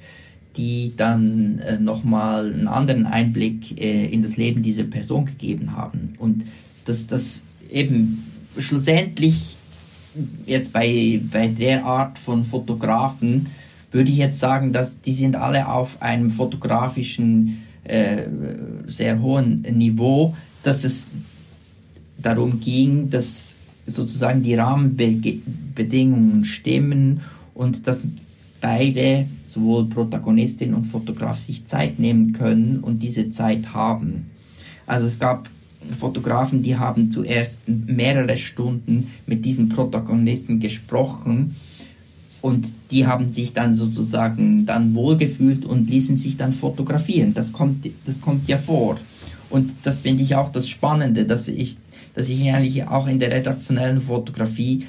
die 0.55 0.93
dann 0.95 1.59
äh, 1.59 1.79
nochmal 1.79 2.53
einen 2.53 2.67
anderen 2.67 3.05
Einblick 3.05 3.79
äh, 3.81 4.05
in 4.05 4.21
das 4.21 4.37
Leben 4.37 4.61
dieser 4.61 4.83
Person 4.83 5.25
gegeben 5.25 5.75
haben. 5.75 6.13
Und 6.19 6.45
dass 6.85 7.07
das 7.07 7.43
eben 7.71 8.23
schlussendlich 8.57 9.57
jetzt 10.45 10.73
bei, 10.73 11.21
bei 11.31 11.47
der 11.47 11.85
Art 11.85 12.17
von 12.17 12.43
Fotografen 12.43 13.47
würde 13.91 14.11
ich 14.11 14.17
jetzt 14.17 14.39
sagen, 14.39 14.73
dass 14.73 15.01
die 15.01 15.13
sind 15.13 15.35
alle 15.35 15.67
auf 15.67 16.01
einem 16.01 16.29
fotografischen 16.29 17.63
äh, 17.83 18.23
sehr 18.85 19.21
hohen 19.21 19.61
Niveau, 19.61 20.35
dass 20.63 20.83
es 20.83 21.07
darum 22.17 22.59
ging, 22.59 23.09
dass 23.09 23.55
sozusagen 23.85 24.43
die 24.43 24.55
Rahmenbedingungen 24.55 26.43
stimmen 26.43 27.21
und 27.53 27.87
dass 27.87 28.03
beide, 28.59 29.27
sowohl 29.45 29.85
Protagonistin 29.85 30.73
und 30.73 30.83
Fotograf, 30.83 31.39
sich 31.39 31.65
Zeit 31.65 31.99
nehmen 31.99 32.33
können 32.33 32.79
und 32.79 33.01
diese 33.01 33.29
Zeit 33.29 33.73
haben. 33.73 34.29
Also 34.85 35.05
es 35.05 35.19
gab 35.19 35.47
Fotografen, 35.95 36.63
die 36.63 36.77
haben 36.77 37.11
zuerst 37.11 37.61
mehrere 37.67 38.37
Stunden 38.37 39.11
mit 39.25 39.45
diesen 39.45 39.69
Protagonisten 39.69 40.59
gesprochen 40.59 41.55
und 42.41 42.67
die 42.91 43.05
haben 43.07 43.29
sich 43.29 43.53
dann 43.53 43.73
sozusagen 43.73 44.65
dann 44.65 44.93
wohlgefühlt 44.93 45.65
und 45.65 45.89
ließen 45.89 46.17
sich 46.17 46.37
dann 46.37 46.53
fotografieren. 46.53 47.33
Das 47.33 47.51
kommt, 47.51 47.89
das 48.05 48.21
kommt 48.21 48.47
ja 48.47 48.57
vor. 48.57 48.97
Und 49.49 49.71
das 49.83 49.99
finde 49.99 50.23
ich 50.23 50.35
auch 50.35 50.51
das 50.51 50.67
Spannende, 50.67 51.25
dass 51.25 51.47
ich 51.47 51.77
dass 52.17 52.29
ich 52.29 52.51
eigentlich 52.51 52.83
auch 52.87 53.05
in 53.05 53.19
der 53.19 53.29
redaktionellen 53.29 54.01
Fotografie 54.01 54.85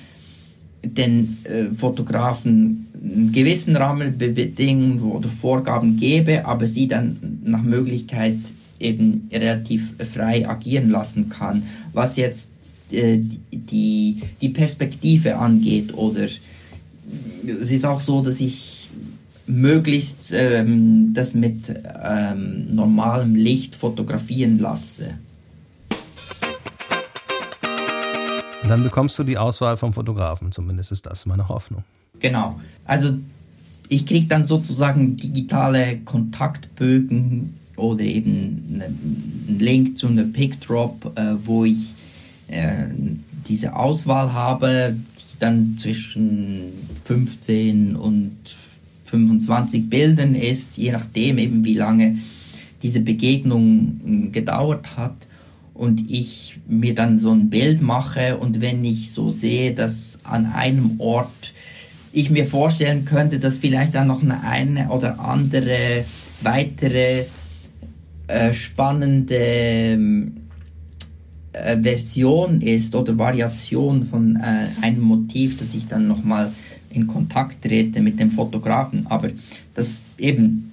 den 0.82 1.36
äh, 1.44 1.74
Fotografen 1.74 2.86
einen 2.94 3.32
gewissen 3.32 3.76
Rahmenbedingungen 3.76 5.02
oder 5.02 5.28
Vorgaben 5.28 5.98
gebe, 5.98 6.46
aber 6.46 6.66
sie 6.66 6.88
dann 6.88 7.40
nach 7.44 7.62
Möglichkeit 7.62 8.38
eben 8.80 9.28
relativ 9.32 9.94
frei 10.12 10.48
agieren 10.48 10.90
lassen 10.90 11.28
kann. 11.28 11.64
Was 11.92 12.16
jetzt 12.16 12.50
äh, 12.90 13.18
die, 13.52 14.22
die 14.40 14.48
Perspektive 14.48 15.36
angeht 15.36 15.94
oder 15.94 16.24
es 16.24 17.70
ist 17.70 17.84
auch 17.84 18.00
so, 18.00 18.22
dass 18.22 18.40
ich 18.40 18.90
möglichst 19.46 20.32
ähm, 20.32 21.14
das 21.14 21.34
mit 21.34 21.74
ähm, 22.02 22.74
normalem 22.74 23.34
Licht 23.34 23.74
fotografieren 23.74 24.58
lasse. 24.58 25.18
Und 28.62 28.68
dann 28.68 28.82
bekommst 28.82 29.18
du 29.18 29.24
die 29.24 29.38
Auswahl 29.38 29.78
vom 29.78 29.94
Fotografen, 29.94 30.52
zumindest 30.52 30.92
ist 30.92 31.06
das 31.06 31.24
meine 31.24 31.48
Hoffnung. 31.48 31.84
Genau. 32.20 32.60
Also 32.84 33.16
ich 33.88 34.04
kriege 34.04 34.26
dann 34.26 34.44
sozusagen 34.44 35.16
digitale 35.16 35.98
Kontaktbögen 36.00 37.57
oder 37.78 38.02
eben 38.02 38.64
einen 38.74 39.58
Link 39.58 39.96
zu 39.96 40.08
einem 40.08 40.32
Pickdrop, 40.32 41.12
äh, 41.18 41.34
wo 41.44 41.64
ich 41.64 41.94
äh, 42.48 42.88
diese 43.48 43.76
Auswahl 43.76 44.32
habe, 44.32 44.96
die 45.18 45.38
dann 45.38 45.76
zwischen 45.78 46.72
15 47.04 47.96
und 47.96 48.36
25 49.04 49.88
Bildern 49.88 50.34
ist, 50.34 50.76
je 50.76 50.92
nachdem 50.92 51.38
eben 51.38 51.64
wie 51.64 51.74
lange 51.74 52.18
diese 52.82 53.00
Begegnung 53.00 54.00
hm, 54.04 54.32
gedauert 54.32 54.96
hat. 54.96 55.26
Und 55.74 56.10
ich 56.10 56.58
mir 56.66 56.92
dann 56.94 57.20
so 57.20 57.30
ein 57.30 57.50
Bild 57.50 57.80
mache 57.80 58.36
und 58.36 58.60
wenn 58.60 58.84
ich 58.84 59.12
so 59.12 59.30
sehe, 59.30 59.72
dass 59.74 60.18
an 60.24 60.46
einem 60.46 60.98
Ort 60.98 61.54
ich 62.12 62.30
mir 62.30 62.46
vorstellen 62.46 63.04
könnte, 63.04 63.38
dass 63.38 63.58
vielleicht 63.58 63.94
dann 63.94 64.08
noch 64.08 64.20
eine, 64.20 64.42
eine 64.42 64.88
oder 64.88 65.20
andere 65.20 66.04
weitere 66.42 67.26
äh, 68.28 68.54
spannende 68.54 70.08
äh, 71.52 71.78
Version 71.78 72.60
ist 72.60 72.94
oder 72.94 73.18
Variation 73.18 74.06
von 74.06 74.36
äh, 74.36 74.66
einem 74.82 75.00
Motiv, 75.00 75.58
dass 75.58 75.74
ich 75.74 75.86
dann 75.86 76.06
nochmal 76.06 76.52
in 76.90 77.06
Kontakt 77.06 77.62
trete 77.62 78.00
mit 78.00 78.20
dem 78.20 78.30
Fotografen. 78.30 79.06
Aber 79.06 79.30
das 79.74 80.02
eben, 80.18 80.72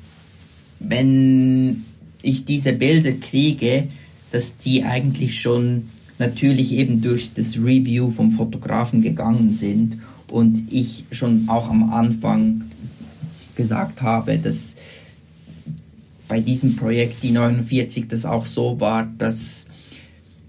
wenn 0.79 1.83
ich 2.21 2.45
diese 2.45 2.73
Bilder 2.73 3.13
kriege, 3.13 3.87
dass 4.31 4.57
die 4.57 4.83
eigentlich 4.83 5.39
schon 5.39 5.89
natürlich 6.17 6.73
eben 6.73 7.01
durch 7.01 7.33
das 7.33 7.57
Review 7.57 8.09
vom 8.09 8.31
Fotografen 8.31 9.01
gegangen 9.01 9.53
sind 9.53 9.97
und 10.31 10.63
ich 10.71 11.05
schon 11.11 11.45
auch 11.47 11.69
am 11.69 11.93
Anfang 11.93 12.65
gesagt 13.55 14.01
habe, 14.01 14.37
dass 14.37 14.75
bei 16.27 16.39
diesem 16.39 16.75
Projekt 16.75 17.23
die 17.23 17.31
49 17.31 18.07
das 18.07 18.25
auch 18.25 18.45
so 18.45 18.79
war, 18.79 19.07
dass 19.17 19.67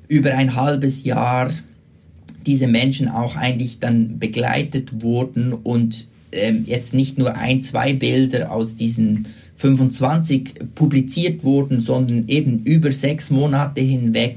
über 0.08 0.34
ein 0.34 0.54
halbes 0.54 1.04
Jahr 1.04 1.50
diese 2.46 2.68
Menschen 2.68 3.08
auch 3.08 3.36
eigentlich 3.36 3.80
dann 3.80 4.18
begleitet 4.18 5.02
wurden 5.02 5.52
und 5.52 6.06
ähm, 6.32 6.64
jetzt 6.64 6.94
nicht 6.94 7.18
nur 7.18 7.34
ein, 7.34 7.62
zwei 7.62 7.92
Bilder 7.92 8.52
aus 8.52 8.76
diesen 8.76 9.26
25 9.56 10.54
publiziert 10.74 11.42
wurden, 11.42 11.80
sondern 11.80 12.28
eben 12.28 12.62
über 12.64 12.92
sechs 12.92 13.30
Monate 13.30 13.80
hinweg 13.80 14.36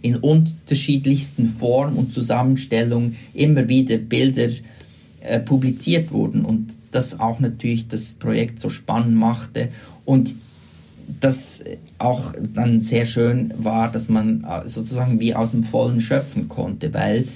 in 0.00 0.16
unterschiedlichsten 0.16 1.48
Formen 1.48 1.96
und 1.96 2.12
Zusammenstellungen 2.12 3.16
immer 3.34 3.68
wieder 3.68 3.98
Bilder 3.98 4.48
äh, 5.22 5.40
publiziert 5.40 6.12
wurden 6.12 6.44
und 6.44 6.72
das 6.92 7.18
auch 7.18 7.40
natürlich 7.40 7.88
das 7.88 8.14
Projekt 8.14 8.60
so 8.60 8.68
spannend 8.68 9.16
machte. 9.16 9.68
Und 10.04 10.34
das 11.20 11.62
auch 11.98 12.34
dann 12.54 12.80
sehr 12.80 13.06
schön 13.06 13.52
war, 13.56 13.90
dass 13.90 14.08
man 14.08 14.44
äh, 14.44 14.68
sozusagen 14.68 15.20
wie 15.20 15.34
aus 15.34 15.50
dem 15.52 15.64
Vollen 15.64 16.00
schöpfen 16.00 16.48
konnte, 16.48 16.92
weil 16.94 17.26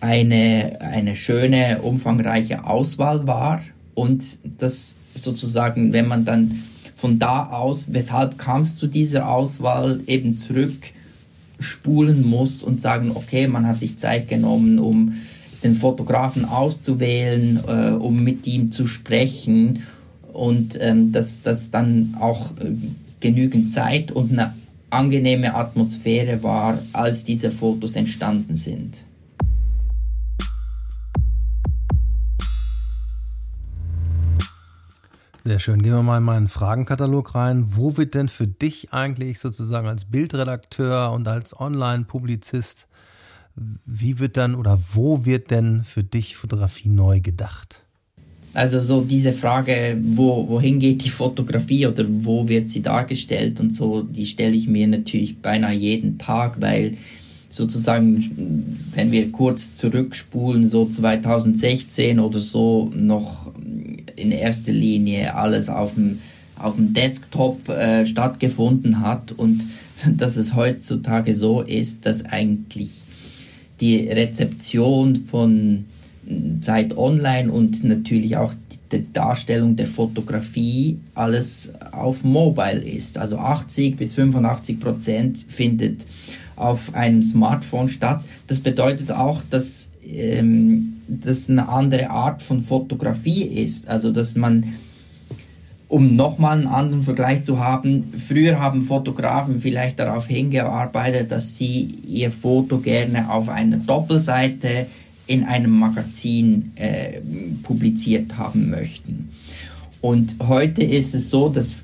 eine, 0.00 0.78
eine 0.80 1.16
schöne, 1.16 1.80
umfangreiche 1.82 2.64
Auswahl 2.64 3.26
war 3.26 3.62
und 3.94 4.24
das 4.58 4.96
sozusagen, 5.14 5.92
wenn 5.92 6.08
man 6.08 6.24
dann 6.24 6.62
von 6.94 7.18
da 7.18 7.46
aus, 7.46 7.92
weshalb 7.92 8.38
kam 8.38 8.62
es 8.62 8.76
zu 8.76 8.86
dieser 8.86 9.28
Auswahl, 9.28 10.00
eben 10.06 10.36
zurückspulen 10.36 12.26
muss 12.28 12.62
und 12.62 12.80
sagen, 12.80 13.12
okay, 13.14 13.46
man 13.48 13.66
hat 13.66 13.78
sich 13.78 13.98
Zeit 13.98 14.28
genommen, 14.28 14.78
um 14.78 15.14
den 15.62 15.74
Fotografen 15.74 16.44
auszuwählen, 16.44 17.60
äh, 17.66 17.90
um 17.92 18.22
mit 18.22 18.46
ihm 18.46 18.70
zu 18.70 18.86
sprechen 18.86 19.82
und 20.36 20.78
ähm, 20.80 21.12
dass 21.12 21.42
das 21.42 21.70
dann 21.70 22.14
auch 22.20 22.50
äh, 22.58 22.74
genügend 23.20 23.70
Zeit 23.70 24.12
und 24.12 24.32
eine 24.32 24.54
angenehme 24.90 25.54
Atmosphäre 25.54 26.42
war, 26.42 26.78
als 26.92 27.24
diese 27.24 27.50
Fotos 27.50 27.96
entstanden 27.96 28.54
sind. 28.54 28.98
Sehr 35.44 35.60
schön. 35.60 35.80
Gehen 35.80 35.92
wir 35.92 36.02
mal 36.02 36.18
in 36.18 36.24
meinen 36.24 36.48
Fragenkatalog 36.48 37.34
rein. 37.34 37.76
Wo 37.76 37.96
wird 37.96 38.14
denn 38.14 38.28
für 38.28 38.48
dich 38.48 38.92
eigentlich 38.92 39.38
sozusagen 39.38 39.86
als 39.86 40.06
Bildredakteur 40.06 41.12
und 41.12 41.28
als 41.28 41.58
Online-Publizist, 41.58 42.88
wie 43.54 44.18
wird 44.18 44.36
dann 44.36 44.56
oder 44.56 44.80
wo 44.92 45.24
wird 45.24 45.50
denn 45.50 45.84
für 45.84 46.02
dich 46.02 46.36
Fotografie 46.36 46.88
neu 46.88 47.20
gedacht? 47.20 47.85
Also 48.56 48.80
so 48.80 49.02
diese 49.02 49.32
Frage, 49.32 49.96
wo, 50.02 50.48
wohin 50.48 50.78
geht 50.78 51.04
die 51.04 51.10
Fotografie 51.10 51.86
oder 51.86 52.04
wo 52.08 52.48
wird 52.48 52.70
sie 52.70 52.80
dargestellt 52.80 53.60
und 53.60 53.72
so, 53.72 54.02
die 54.02 54.24
stelle 54.24 54.54
ich 54.54 54.66
mir 54.66 54.86
natürlich 54.86 55.38
beinahe 55.38 55.74
jeden 55.74 56.16
Tag, 56.16 56.60
weil 56.60 56.92
sozusagen, 57.50 58.78
wenn 58.94 59.12
wir 59.12 59.30
kurz 59.30 59.74
zurückspulen, 59.74 60.68
so 60.68 60.86
2016 60.86 62.18
oder 62.18 62.38
so, 62.38 62.90
noch 62.94 63.52
in 64.16 64.32
erster 64.32 64.72
Linie 64.72 65.34
alles 65.34 65.68
auf 65.68 65.94
dem, 65.94 66.20
auf 66.58 66.76
dem 66.76 66.94
Desktop 66.94 67.68
äh, 67.68 68.06
stattgefunden 68.06 69.00
hat 69.00 69.32
und 69.32 69.60
dass 70.16 70.38
es 70.38 70.54
heutzutage 70.54 71.34
so 71.34 71.60
ist, 71.60 72.06
dass 72.06 72.24
eigentlich 72.24 72.90
die 73.80 74.08
Rezeption 74.08 75.16
von 75.16 75.84
Zeit 76.60 76.96
Online 76.96 77.52
und 77.52 77.84
natürlich 77.84 78.36
auch 78.36 78.52
die 78.92 79.12
Darstellung 79.12 79.76
der 79.76 79.86
Fotografie 79.86 80.98
alles 81.14 81.70
auf 81.92 82.24
Mobile 82.24 82.80
ist. 82.80 83.18
Also 83.18 83.38
80 83.38 83.96
bis 83.96 84.14
85 84.14 84.80
Prozent 84.80 85.44
findet 85.48 86.06
auf 86.56 86.94
einem 86.94 87.22
Smartphone 87.22 87.88
statt. 87.88 88.22
Das 88.46 88.60
bedeutet 88.60 89.12
auch, 89.12 89.42
dass 89.50 89.90
ähm, 90.04 91.00
das 91.08 91.48
eine 91.48 91.68
andere 91.68 92.10
Art 92.10 92.42
von 92.42 92.60
Fotografie 92.60 93.42
ist. 93.42 93.88
Also 93.88 94.12
dass 94.12 94.34
man 94.36 94.74
um 95.88 96.16
nochmal 96.16 96.58
einen 96.58 96.66
anderen 96.66 97.02
Vergleich 97.02 97.42
zu 97.42 97.60
haben, 97.60 98.12
früher 98.18 98.58
haben 98.58 98.82
Fotografen 98.82 99.60
vielleicht 99.60 100.00
darauf 100.00 100.26
hingearbeitet, 100.26 101.30
dass 101.30 101.56
sie 101.56 101.82
ihr 102.08 102.32
Foto 102.32 102.78
gerne 102.78 103.30
auf 103.30 103.48
einer 103.48 103.76
Doppelseite 103.76 104.86
in 105.26 105.44
einem 105.44 105.78
Magazin 105.78 106.72
äh, 106.76 107.20
publiziert 107.62 108.36
haben 108.36 108.70
möchten. 108.70 109.30
Und 110.00 110.36
heute 110.40 110.82
ist 110.82 111.14
es 111.14 111.30
so, 111.30 111.48
dass 111.48 111.74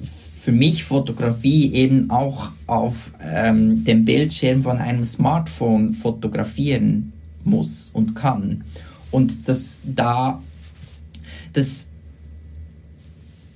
für 0.42 0.52
mich 0.52 0.85
Fotografie 0.85 1.72
eben 1.72 2.11
auch 2.11 2.50
auf 2.66 3.12
ähm, 3.20 3.85
dem 3.85 4.05
Bildschirm 4.05 4.62
von 4.62 4.78
einem 4.78 5.05
Smartphone 5.05 5.92
fotografieren 5.92 7.12
muss 7.44 7.90
und 7.92 8.14
kann. 8.14 8.64
Und 9.11 9.48
dass 9.48 9.78
da 9.85 10.42
das 11.52 11.87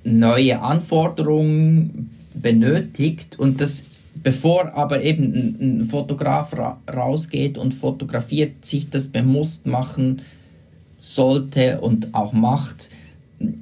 neue 0.04 0.60
Anforderungen 0.60 2.10
benötigt 2.34 3.38
und 3.38 3.60
das 3.60 3.95
bevor 4.22 4.74
aber 4.74 5.02
eben 5.02 5.32
ein, 5.34 5.56
ein 5.60 5.86
Fotograf 5.86 6.56
ra 6.56 6.80
rausgeht 6.92 7.58
und 7.58 7.74
fotografiert, 7.74 8.64
sich 8.64 8.90
das 8.90 9.08
bewusst 9.08 9.66
machen 9.66 10.22
sollte 11.00 11.80
und 11.80 12.14
auch 12.14 12.32
macht, 12.32 12.88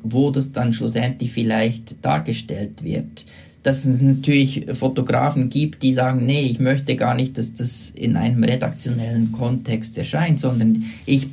wo 0.02 0.30
das 0.30 0.52
dann 0.52 0.72
schlussendlich 0.72 1.32
vielleicht 1.32 1.96
dargestellt 2.02 2.84
wird. 2.84 3.24
Dass 3.62 3.84
es 3.84 4.02
natürlich 4.02 4.66
Fotografen 4.72 5.48
gibt, 5.48 5.82
die 5.82 5.92
sagen, 5.92 6.26
nee, 6.26 6.42
ich 6.42 6.60
möchte 6.60 6.96
gar 6.96 7.14
nicht, 7.14 7.38
dass 7.38 7.54
das 7.54 7.90
in 7.90 8.16
einem 8.16 8.44
redaktionellen 8.44 9.32
Kontext 9.32 9.96
erscheint, 9.96 10.38
sondern 10.38 10.84
ich 11.06 11.28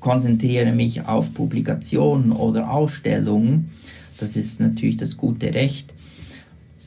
konzentriere 0.00 0.72
mich 0.72 1.06
auf 1.06 1.34
Publikationen 1.34 2.32
oder 2.32 2.70
Ausstellungen. 2.70 3.70
Das 4.18 4.36
ist 4.36 4.60
natürlich 4.60 4.96
das 4.96 5.16
gute 5.16 5.54
Recht. 5.54 5.92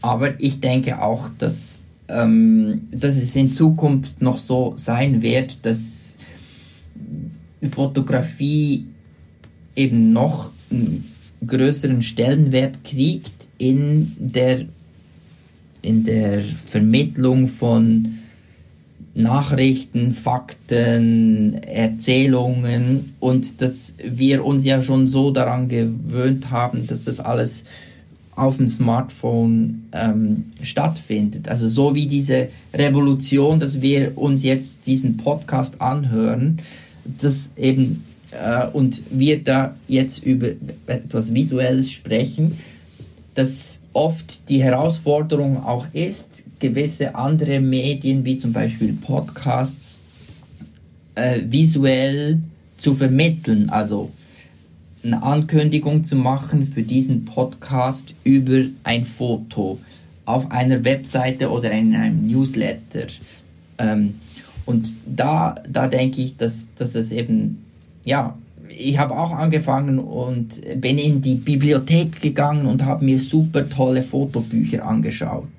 Aber 0.02 0.40
ich 0.40 0.60
denke 0.60 1.02
auch, 1.02 1.30
dass 1.38 1.82
ähm, 2.12 2.88
dass 2.92 3.18
es 3.18 3.36
in 3.36 3.54
Zukunft 3.54 4.22
noch 4.22 4.38
so 4.38 4.74
sein 4.76 5.22
wird, 5.22 5.58
dass 5.64 6.18
Fotografie 7.72 8.86
eben 9.76 10.14
noch 10.14 10.52
einen 10.70 11.06
größeren 11.46 12.02
Stellenwert 12.02 12.84
kriegt 12.84 13.48
in 13.58 14.14
der, 14.18 14.66
in 15.82 16.04
der 16.04 16.42
Vermittlung 16.68 17.48
von 17.48 18.18
Nachrichten, 19.14 20.14
Fakten, 20.14 21.56
Erzählungen. 21.64 23.14
Und 23.20 23.62
dass 23.62 23.96
wir 24.04 24.46
uns 24.46 24.66
ja 24.66 24.82
schon 24.82 25.08
so 25.08 25.32
daran 25.32 25.70
gewöhnt 25.70 26.50
haben, 26.52 26.88
dass 26.88 27.04
das 27.04 27.20
alles 27.20 27.64
auf 28.42 28.58
dem 28.58 28.68
Smartphone 28.68 29.86
ähm, 29.92 30.46
stattfindet. 30.64 31.48
Also 31.48 31.70
so 31.70 31.94
wie 31.94 32.08
diese 32.08 32.48
Revolution, 32.74 33.60
dass 33.60 33.82
wir 33.82 34.18
uns 34.18 34.42
jetzt 34.42 34.88
diesen 34.88 35.18
Podcast 35.18 35.80
anhören, 35.80 36.60
das 37.06 37.52
eben 37.56 38.04
äh, 38.32 38.68
und 38.68 39.02
wir 39.12 39.44
da 39.44 39.76
jetzt 39.88 40.26
über 40.26 40.50
etwas 40.88 41.34
Visuelles 41.36 41.92
sprechen, 41.92 42.58
dass 43.36 43.80
oft 43.94 44.50
die 44.50 44.64
Herausforderung 44.64 45.64
auch 45.64 45.86
ist, 45.94 46.44
gewisse 46.60 47.14
andere 47.14 47.60
Medien 47.60 48.26
wie 48.26 48.38
zum 48.38 48.54
Beispiel 48.54 48.94
Podcasts 48.94 50.00
äh, 51.14 51.42
visuell 51.48 52.40
zu 52.78 52.96
vermitteln. 52.96 53.70
Also 53.70 54.10
eine 55.04 55.24
Ankündigung 55.24 56.04
zu 56.04 56.16
machen 56.16 56.68
für 56.68 56.84
diesen 56.84 57.26
Podcast 57.26 58.14
über 58.24 58.64
ein 58.84 59.04
Foto 59.04 59.80
auf 60.26 60.52
einer 60.52 60.84
Webseite 60.86 61.50
oder 61.50 61.72
in 61.72 61.96
einem 61.96 62.28
Newsletter. 62.28 63.08
Ähm, 63.78 64.16
und 64.66 64.94
da, 65.06 65.56
da 65.68 65.88
denke 65.88 66.22
ich, 66.22 66.38
dass, 66.38 66.68
dass 66.76 66.96
es 66.96 67.12
eben, 67.12 67.64
ja, 68.06 68.38
ich 68.70 68.98
habe 68.98 69.18
auch 69.18 69.32
angefangen 69.32 70.00
und 70.00 70.62
bin 70.80 70.98
in 70.98 71.22
die 71.22 71.36
Bibliothek 71.36 72.22
gegangen 72.22 72.66
und 72.68 72.86
habe 72.86 73.04
mir 73.04 73.20
super 73.20 73.68
tolle 73.68 74.02
Fotobücher 74.02 74.86
angeschaut. 74.86 75.50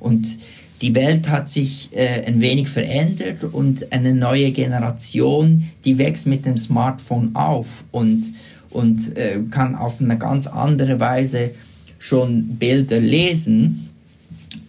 Und 0.00 0.38
die 0.82 0.94
Welt 0.94 1.28
hat 1.28 1.48
sich 1.48 1.90
äh, 1.92 2.24
ein 2.26 2.40
wenig 2.40 2.68
verändert 2.68 3.44
und 3.44 3.92
eine 3.92 4.14
neue 4.14 4.50
Generation, 4.50 5.70
die 5.84 5.98
wächst 5.98 6.26
mit 6.26 6.46
dem 6.46 6.56
Smartphone 6.56 7.36
auf. 7.36 7.84
Und 7.90 8.32
und 8.70 9.16
äh, 9.16 9.38
kann 9.50 9.74
auf 9.74 10.00
eine 10.00 10.16
ganz 10.18 10.46
andere 10.46 11.00
Weise 11.00 11.50
schon 11.98 12.56
Bilder 12.56 13.00
lesen. 13.00 13.88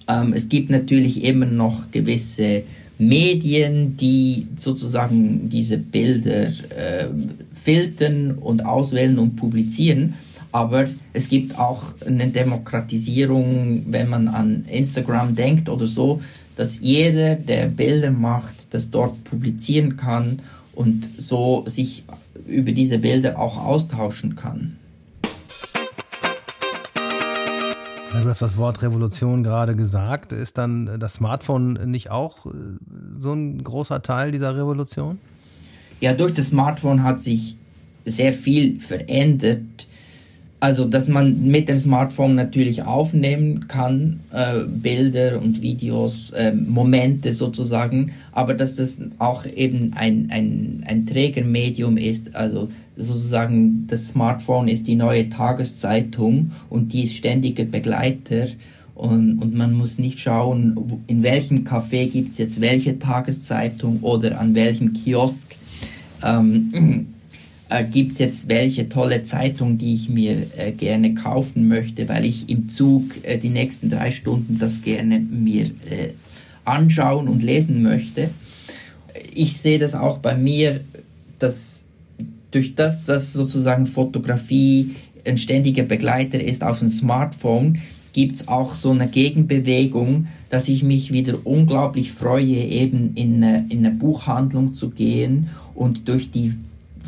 Ähm, 0.07 0.33
es 0.33 0.49
gibt 0.49 0.69
natürlich 0.69 1.23
immer 1.23 1.45
noch 1.45 1.91
gewisse 1.91 2.63
Medien, 2.97 3.97
die 3.97 4.47
sozusagen 4.57 5.49
diese 5.49 5.77
Bilder 5.77 6.47
äh, 6.47 7.07
filtern 7.53 8.31
und 8.33 8.65
auswählen 8.65 9.17
und 9.17 9.35
publizieren. 9.35 10.13
Aber 10.51 10.87
es 11.13 11.29
gibt 11.29 11.57
auch 11.57 11.83
eine 12.05 12.27
Demokratisierung, 12.27 13.85
wenn 13.87 14.09
man 14.09 14.27
an 14.27 14.65
Instagram 14.69 15.35
denkt 15.35 15.69
oder 15.69 15.87
so, 15.87 16.21
dass 16.57 16.79
jeder, 16.81 17.35
der 17.35 17.67
Bilder 17.67 18.11
macht, 18.11 18.53
das 18.71 18.91
dort 18.91 19.23
publizieren 19.23 19.95
kann 19.95 20.39
und 20.81 21.07
so 21.17 21.63
sich 21.67 22.03
über 22.47 22.71
diese 22.71 22.97
Bilder 22.97 23.39
auch 23.39 23.57
austauschen 23.57 24.35
kann. 24.35 24.77
Du 28.11 28.27
hast 28.27 28.41
das 28.41 28.57
Wort 28.57 28.81
Revolution 28.81 29.43
gerade 29.43 29.75
gesagt. 29.75 30.31
Ist 30.31 30.57
dann 30.57 30.99
das 30.99 31.15
Smartphone 31.15 31.73
nicht 31.89 32.11
auch 32.11 32.45
äh, 32.45 32.49
so 33.17 33.33
ein 33.33 33.63
großer 33.63 34.01
Teil 34.01 34.31
dieser 34.31 34.55
Revolution? 34.55 35.17
Ja, 36.01 36.13
durch 36.13 36.33
das 36.33 36.47
Smartphone 36.47 37.03
hat 37.03 37.21
sich 37.21 37.55
sehr 38.05 38.33
viel 38.33 38.79
verändert 38.79 39.87
also, 40.61 40.85
dass 40.85 41.07
man 41.07 41.41
mit 41.41 41.67
dem 41.69 41.79
Smartphone 41.79 42.35
natürlich 42.35 42.83
aufnehmen 42.83 43.67
kann, 43.67 44.19
äh, 44.31 44.59
Bilder 44.67 45.41
und 45.41 45.63
Videos, 45.63 46.29
äh, 46.29 46.53
Momente 46.53 47.31
sozusagen, 47.31 48.11
aber 48.31 48.53
dass 48.53 48.75
das 48.75 48.99
auch 49.17 49.47
eben 49.47 49.93
ein, 49.95 50.27
ein, 50.29 50.83
ein 50.85 51.07
Trägermedium 51.07 51.97
ist, 51.97 52.35
also 52.35 52.69
sozusagen 52.95 53.87
das 53.87 54.09
Smartphone 54.09 54.67
ist 54.67 54.85
die 54.85 54.95
neue 54.95 55.29
Tageszeitung 55.29 56.51
und 56.69 56.93
die 56.93 57.05
ist 57.05 57.15
ständiger 57.15 57.63
Begleiter 57.63 58.45
und, 58.93 59.39
und 59.39 59.55
man 59.55 59.73
muss 59.73 59.97
nicht 59.97 60.19
schauen, 60.19 61.01
in 61.07 61.23
welchem 61.23 61.63
Café 61.63 62.05
gibt 62.05 62.33
es 62.33 62.37
jetzt 62.37 62.61
welche 62.61 62.99
Tageszeitung 62.99 64.01
oder 64.03 64.39
an 64.39 64.53
welchem 64.53 64.93
Kiosk. 64.93 65.55
Ähm, 66.23 67.07
äh, 67.71 67.85
gibt 67.85 68.11
es 68.11 68.19
jetzt 68.19 68.49
welche 68.49 68.89
tolle 68.89 69.23
Zeitung, 69.23 69.77
die 69.77 69.95
ich 69.95 70.09
mir 70.09 70.45
äh, 70.57 70.71
gerne 70.73 71.13
kaufen 71.13 71.67
möchte, 71.67 72.09
weil 72.09 72.25
ich 72.25 72.49
im 72.49 72.67
Zug 72.67 73.03
äh, 73.23 73.37
die 73.37 73.49
nächsten 73.49 73.89
drei 73.89 74.11
Stunden 74.11 74.59
das 74.59 74.81
gerne 74.81 75.19
mir 75.19 75.63
äh, 75.65 76.09
anschauen 76.65 77.27
und 77.27 77.41
lesen 77.41 77.81
möchte. 77.81 78.29
Ich 79.33 79.57
sehe 79.57 79.79
das 79.79 79.95
auch 79.95 80.17
bei 80.17 80.35
mir, 80.35 80.81
dass 81.39 81.83
durch 82.51 82.75
das, 82.75 83.05
dass 83.05 83.31
sozusagen 83.31 83.85
Fotografie 83.85 84.95
ein 85.25 85.37
ständiger 85.37 85.83
Begleiter 85.83 86.43
ist 86.43 86.63
auf 86.63 86.79
dem 86.79 86.89
Smartphone, 86.89 87.79
gibt 88.11 88.35
es 88.35 88.47
auch 88.49 88.75
so 88.75 88.91
eine 88.91 89.07
Gegenbewegung, 89.07 90.27
dass 90.49 90.67
ich 90.67 90.83
mich 90.83 91.13
wieder 91.13 91.37
unglaublich 91.45 92.11
freue, 92.11 92.43
eben 92.43 93.13
in 93.15 93.35
eine, 93.35 93.65
in 93.69 93.85
eine 93.85 93.95
Buchhandlung 93.95 94.73
zu 94.73 94.89
gehen 94.89 95.47
und 95.73 96.09
durch 96.09 96.31
die 96.31 96.55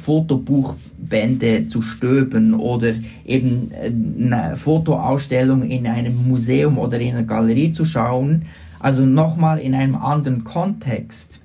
Fotobuchbände 0.04 1.68
zu 1.68 1.82
stöbern 1.82 2.54
oder 2.54 2.94
eben 3.26 3.72
äh, 3.72 3.92
eine 4.22 4.56
Fotoausstellung 4.56 5.64
in 5.64 5.88
einem 5.88 6.28
Museum 6.28 6.78
oder 6.78 7.00
in 7.00 7.16
einer 7.16 7.24
Galerie 7.24 7.72
zu 7.72 7.86
schauen, 7.86 8.44
also 8.80 9.06
nochmal 9.06 9.60
in 9.60 9.74
einem 9.74 9.96
anderen 9.96 10.44
Kontext. 10.44 11.40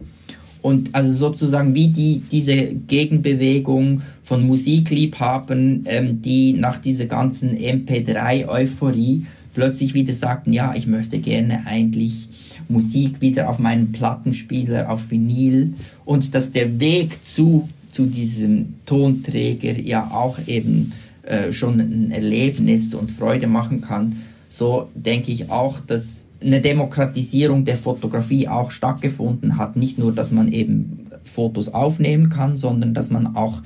Und 0.60 0.94
also 0.94 1.12
sozusagen 1.12 1.74
wie 1.74 1.88
die, 1.88 2.22
diese 2.30 2.74
Gegenbewegung 2.74 4.02
von 4.22 4.44
Musikliebhabern, 4.46 5.84
ähm, 5.86 6.20
die 6.20 6.54
nach 6.54 6.78
dieser 6.78 7.06
ganzen 7.06 7.56
MP3-Euphorie 7.56 9.24
plötzlich 9.54 9.94
wieder 9.94 10.12
sagten, 10.12 10.52
ja, 10.52 10.74
ich 10.74 10.86
möchte 10.86 11.18
gerne 11.20 11.66
eigentlich 11.66 12.28
Musik 12.68 13.20
wieder 13.20 13.48
auf 13.48 13.58
meinen 13.58 13.92
Plattenspieler, 13.92 14.90
auf 14.90 15.10
Vinyl 15.10 15.74
und 16.04 16.34
dass 16.34 16.52
der 16.52 16.80
Weg 16.80 17.24
zu, 17.24 17.68
zu 17.98 18.06
diesem 18.06 18.74
Tonträger 18.86 19.76
ja 19.76 20.08
auch 20.12 20.38
eben 20.46 20.92
äh, 21.24 21.50
schon 21.50 21.80
ein 21.80 22.12
Erlebnis 22.12 22.94
und 22.94 23.10
Freude 23.10 23.48
machen 23.48 23.80
kann. 23.80 24.22
So 24.50 24.88
denke 24.94 25.32
ich 25.32 25.50
auch, 25.50 25.80
dass 25.80 26.28
eine 26.40 26.60
Demokratisierung 26.60 27.64
der 27.64 27.76
Fotografie 27.76 28.46
auch 28.46 28.70
stattgefunden 28.70 29.56
hat. 29.56 29.74
Nicht 29.74 29.98
nur, 29.98 30.12
dass 30.12 30.30
man 30.30 30.52
eben 30.52 31.06
Fotos 31.24 31.70
aufnehmen 31.70 32.28
kann, 32.28 32.56
sondern 32.56 32.94
dass 32.94 33.10
man 33.10 33.34
auch 33.34 33.62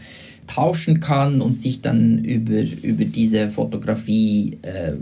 tauschen 0.47 1.01
kann 1.01 1.43
und 1.43 1.61
sich 1.61 1.83
dann 1.83 2.25
über, 2.25 2.63
über 2.83 3.05
diese 3.05 3.49
Fotografie 3.49 4.57
äh, 4.63 4.93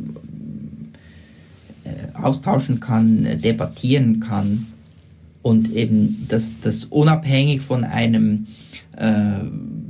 äh, 1.84 2.18
austauschen 2.20 2.80
kann, 2.80 3.24
äh, 3.24 3.36
debattieren 3.36 4.18
kann 4.18 4.66
und 5.42 5.74
eben 5.74 6.26
das, 6.28 6.60
das 6.60 6.84
unabhängig 6.84 7.60
von 7.60 7.84
einem 7.84 8.46
äh, 8.96 9.40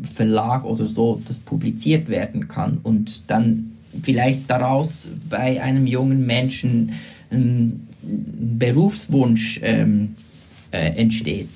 Verlag 0.03 0.65
oder 0.65 0.87
so 0.87 1.21
das 1.27 1.41
publiziert 1.41 2.09
werden 2.09 2.49
kann 2.49 2.79
und 2.83 3.31
dann 3.31 3.73
vielleicht 4.03 4.49
daraus 4.49 5.09
bei 5.29 5.63
einem 5.63 5.87
jungen 5.87 6.27
Menschen 6.27 6.93
ein 7.31 7.87
Berufswunsch 8.03 9.61
ähm, 9.63 10.15
äh, 10.71 10.97
entsteht. 10.97 11.49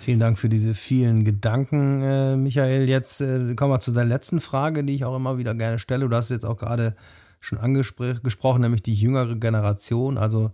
Vielen 0.00 0.20
Dank 0.20 0.38
für 0.38 0.48
diese 0.48 0.74
vielen 0.74 1.24
Gedanken, 1.24 2.02
äh, 2.02 2.36
Michael. 2.36 2.88
Jetzt 2.88 3.20
äh, 3.20 3.54
kommen 3.54 3.72
wir 3.72 3.80
zu 3.80 3.92
der 3.92 4.04
letzten 4.04 4.40
Frage, 4.40 4.82
die 4.82 4.94
ich 4.94 5.04
auch 5.04 5.14
immer 5.14 5.36
wieder 5.36 5.54
gerne 5.54 5.78
stelle. 5.78 6.08
Du 6.08 6.16
hast 6.16 6.30
jetzt 6.30 6.46
auch 6.46 6.56
gerade 6.56 6.96
schon 7.40 7.58
angesprochen, 7.58 8.62
nämlich 8.62 8.82
die 8.82 8.94
jüngere 8.94 9.36
Generation. 9.36 10.16
Also 10.16 10.52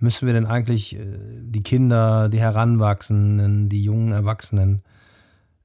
müssen 0.00 0.26
wir 0.26 0.34
denn 0.34 0.46
eigentlich 0.46 0.96
äh, 0.96 1.06
die 1.42 1.62
Kinder, 1.62 2.28
die 2.28 2.40
Heranwachsenden, 2.40 3.68
die 3.68 3.82
jungen 3.82 4.12
Erwachsenen 4.12 4.82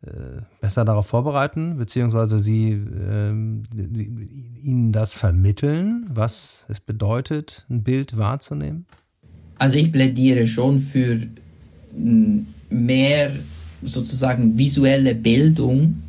äh, 0.01 0.41
besser 0.61 0.85
darauf 0.85 1.07
vorbereiten, 1.07 1.77
beziehungsweise 1.77 2.39
sie 2.39 2.71
äh, 2.71 3.31
ihnen 3.31 4.91
das 4.91 5.13
vermitteln, 5.13 6.05
was 6.09 6.65
es 6.69 6.79
bedeutet, 6.79 7.65
ein 7.69 7.83
Bild 7.83 8.17
wahrzunehmen? 8.17 8.85
Also 9.57 9.75
ich 9.75 9.91
plädiere 9.91 10.45
schon 10.45 10.79
für 10.79 11.19
mehr 12.69 13.31
sozusagen 13.81 14.57
visuelle 14.57 15.15
Bildung, 15.15 16.01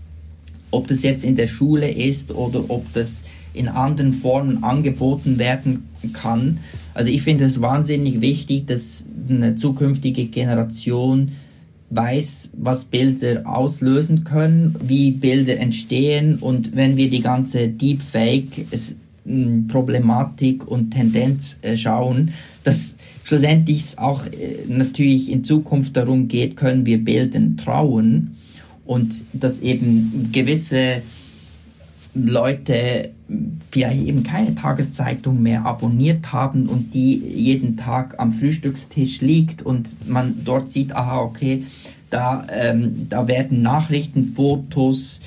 ob 0.70 0.86
das 0.86 1.02
jetzt 1.02 1.24
in 1.24 1.34
der 1.34 1.48
Schule 1.48 1.90
ist 1.90 2.30
oder 2.30 2.70
ob 2.70 2.92
das 2.92 3.24
in 3.54 3.68
anderen 3.68 4.12
Formen 4.12 4.62
angeboten 4.62 5.38
werden 5.38 5.88
kann. 6.12 6.58
Also 6.94 7.10
ich 7.10 7.22
finde 7.22 7.44
es 7.44 7.60
wahnsinnig 7.60 8.20
wichtig, 8.20 8.66
dass 8.66 9.04
eine 9.28 9.54
zukünftige 9.56 10.26
Generation 10.26 11.30
weiß, 11.90 12.50
was 12.54 12.84
Bilder 12.84 13.42
auslösen 13.44 14.24
können, 14.24 14.76
wie 14.82 15.10
Bilder 15.10 15.58
entstehen. 15.58 16.36
Und 16.36 16.76
wenn 16.76 16.96
wir 16.96 17.10
die 17.10 17.20
ganze 17.20 17.68
Deepfake 17.68 18.66
Problematik 19.68 20.66
und 20.66 20.92
Tendenz 20.92 21.58
äh, 21.62 21.76
schauen, 21.76 22.32
dass 22.64 22.96
schlussendlich 23.22 23.98
auch 23.98 24.26
äh, 24.26 24.64
natürlich 24.66 25.30
in 25.30 25.44
Zukunft 25.44 25.96
darum 25.96 26.26
geht, 26.28 26.56
können 26.56 26.86
wir 26.86 27.04
Bildern 27.04 27.56
trauen 27.56 28.36
und 28.86 29.24
dass 29.32 29.60
eben 29.60 30.30
gewisse 30.32 31.02
Leute 32.14 33.10
vielleicht 33.70 34.02
eben 34.02 34.22
keine 34.22 34.54
Tageszeitung 34.54 35.42
mehr 35.42 35.64
abonniert 35.64 36.32
haben 36.32 36.68
und 36.68 36.94
die 36.94 37.16
jeden 37.16 37.76
Tag 37.76 38.14
am 38.18 38.32
Frühstückstisch 38.32 39.20
liegt 39.20 39.62
und 39.62 40.08
man 40.08 40.36
dort 40.44 40.70
sieht, 40.70 40.92
aha, 40.92 41.20
okay, 41.20 41.64
da, 42.10 42.46
ähm, 42.52 43.06
da 43.08 43.28
werden 43.28 43.62
Nachrichten, 43.62 44.32
Fotos, 44.34 45.20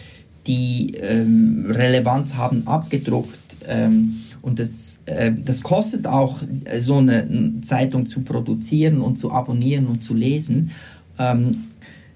die 0.48 0.96
ähm, 0.96 1.68
Relevanz 1.70 2.36
haben, 2.36 2.68
abgedruckt. 2.68 3.58
Ähm, 3.68 4.18
und 4.42 4.60
das, 4.60 5.00
äh, 5.06 5.32
das 5.34 5.64
kostet 5.64 6.06
auch, 6.06 6.42
äh, 6.66 6.82
so 6.82 6.98
eine 6.98 7.62
Zeitung 7.62 8.06
zu 8.06 8.22
produzieren 8.22 9.00
und 9.00 9.18
zu 9.18 9.32
abonnieren 9.32 9.88
und 9.88 10.04
zu 10.04 10.14
lesen. 10.14 10.72
Ähm, 11.18 11.52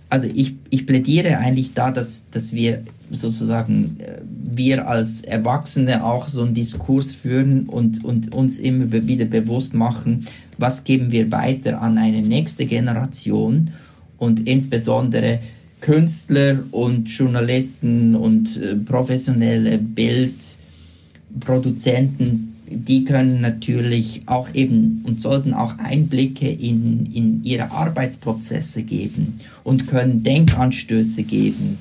also 0.10 0.28
ich, 0.34 0.56
ich 0.70 0.86
plädiere 0.86 1.38
eigentlich 1.38 1.74
da, 1.74 1.92
dass, 1.92 2.30
dass 2.30 2.52
wir 2.52 2.84
sozusagen 3.10 3.98
äh, 4.00 4.22
wir 4.26 4.88
als 4.88 5.22
Erwachsene 5.22 6.04
auch 6.04 6.28
so 6.28 6.44
einen 6.44 6.54
Diskurs 6.54 7.12
führen 7.12 7.68
und, 7.68 8.04
und 8.04 8.34
uns 8.34 8.60
immer 8.60 8.92
wieder 8.92 9.26
bewusst 9.26 9.74
machen, 9.74 10.26
was 10.58 10.84
geben 10.84 11.12
wir 11.12 11.32
weiter 11.32 11.82
an 11.82 11.98
eine 11.98 12.22
nächste 12.22 12.66
Generation 12.66 13.72
und 14.18 14.48
insbesondere 14.48 15.40
Künstler 15.80 16.60
und 16.72 17.08
Journalisten 17.10 18.16
und 18.16 18.58
äh, 18.58 18.76
professionelle 18.76 19.78
Bildproduzenten, 19.78 22.56
die 22.70 23.06
können 23.06 23.40
natürlich 23.42 24.24
auch 24.26 24.50
eben 24.54 25.02
und 25.06 25.22
sollten 25.22 25.54
auch 25.54 25.78
Einblicke 25.78 26.50
in, 26.50 27.06
in 27.14 27.44
ihre 27.44 27.72
Arbeitsprozesse 27.72 28.84
geben 28.84 29.40
und 29.64 29.88
können 29.88 30.24
Denkanstöße 30.24 31.24
geben 31.24 31.78